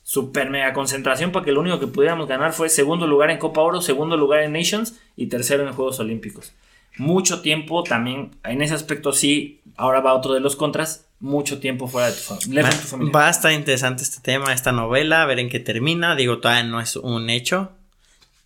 [0.10, 3.60] super mega concentración para que lo único que pudiéramos ganar fue segundo lugar en Copa
[3.60, 6.54] Oro, segundo lugar en Nations y tercero en Juegos Olímpicos.
[6.98, 11.90] Mucho tiempo también, en ese aspecto sí, ahora va otro de los contras, mucho tiempo
[11.90, 12.40] fuera de tu, fam-
[12.72, 13.12] tu familia.
[13.14, 16.16] va a estar interesante este tema, esta novela, a ver en qué termina.
[16.16, 17.74] Digo, todavía no es un hecho,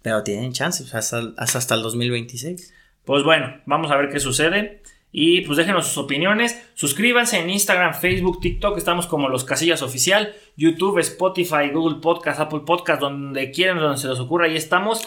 [0.01, 2.73] pero tienen chances hasta, hasta, hasta el 2026.
[3.05, 4.81] Pues bueno, vamos a ver qué sucede.
[5.11, 6.57] Y pues déjenos sus opiniones.
[6.73, 8.77] Suscríbanse en Instagram, Facebook, TikTok.
[8.77, 10.33] Estamos como Los Casillas Oficial.
[10.55, 15.01] YouTube, Spotify, Google Podcast, Apple Podcast, donde quieran, donde se les ocurra, ahí estamos.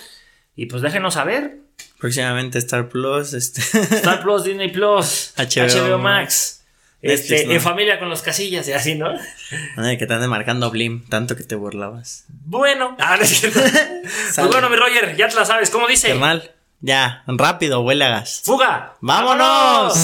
[0.57, 1.59] Y pues déjenos saber.
[1.99, 3.63] Próximamente Star Plus, este.
[3.63, 6.61] Star Plus, Disney Plus, HBO HBO, Max.
[7.01, 7.53] Netflix, Este, ¿no?
[7.53, 9.09] En familia con los casillas y así, ¿no?
[9.77, 12.25] Ay, que te andan marcando Blim, tanto que te burlabas.
[12.29, 12.97] Bueno.
[12.99, 13.61] Ah, no es cierto.
[14.35, 15.71] pues bueno, mi Roger, ya te la sabes.
[15.71, 16.09] ¿Cómo dice?
[16.09, 16.51] Carnal,
[16.85, 18.43] ya, rápido, huele a gas.
[18.45, 18.97] ¡Fuga!
[19.01, 19.95] ¡Vámonos!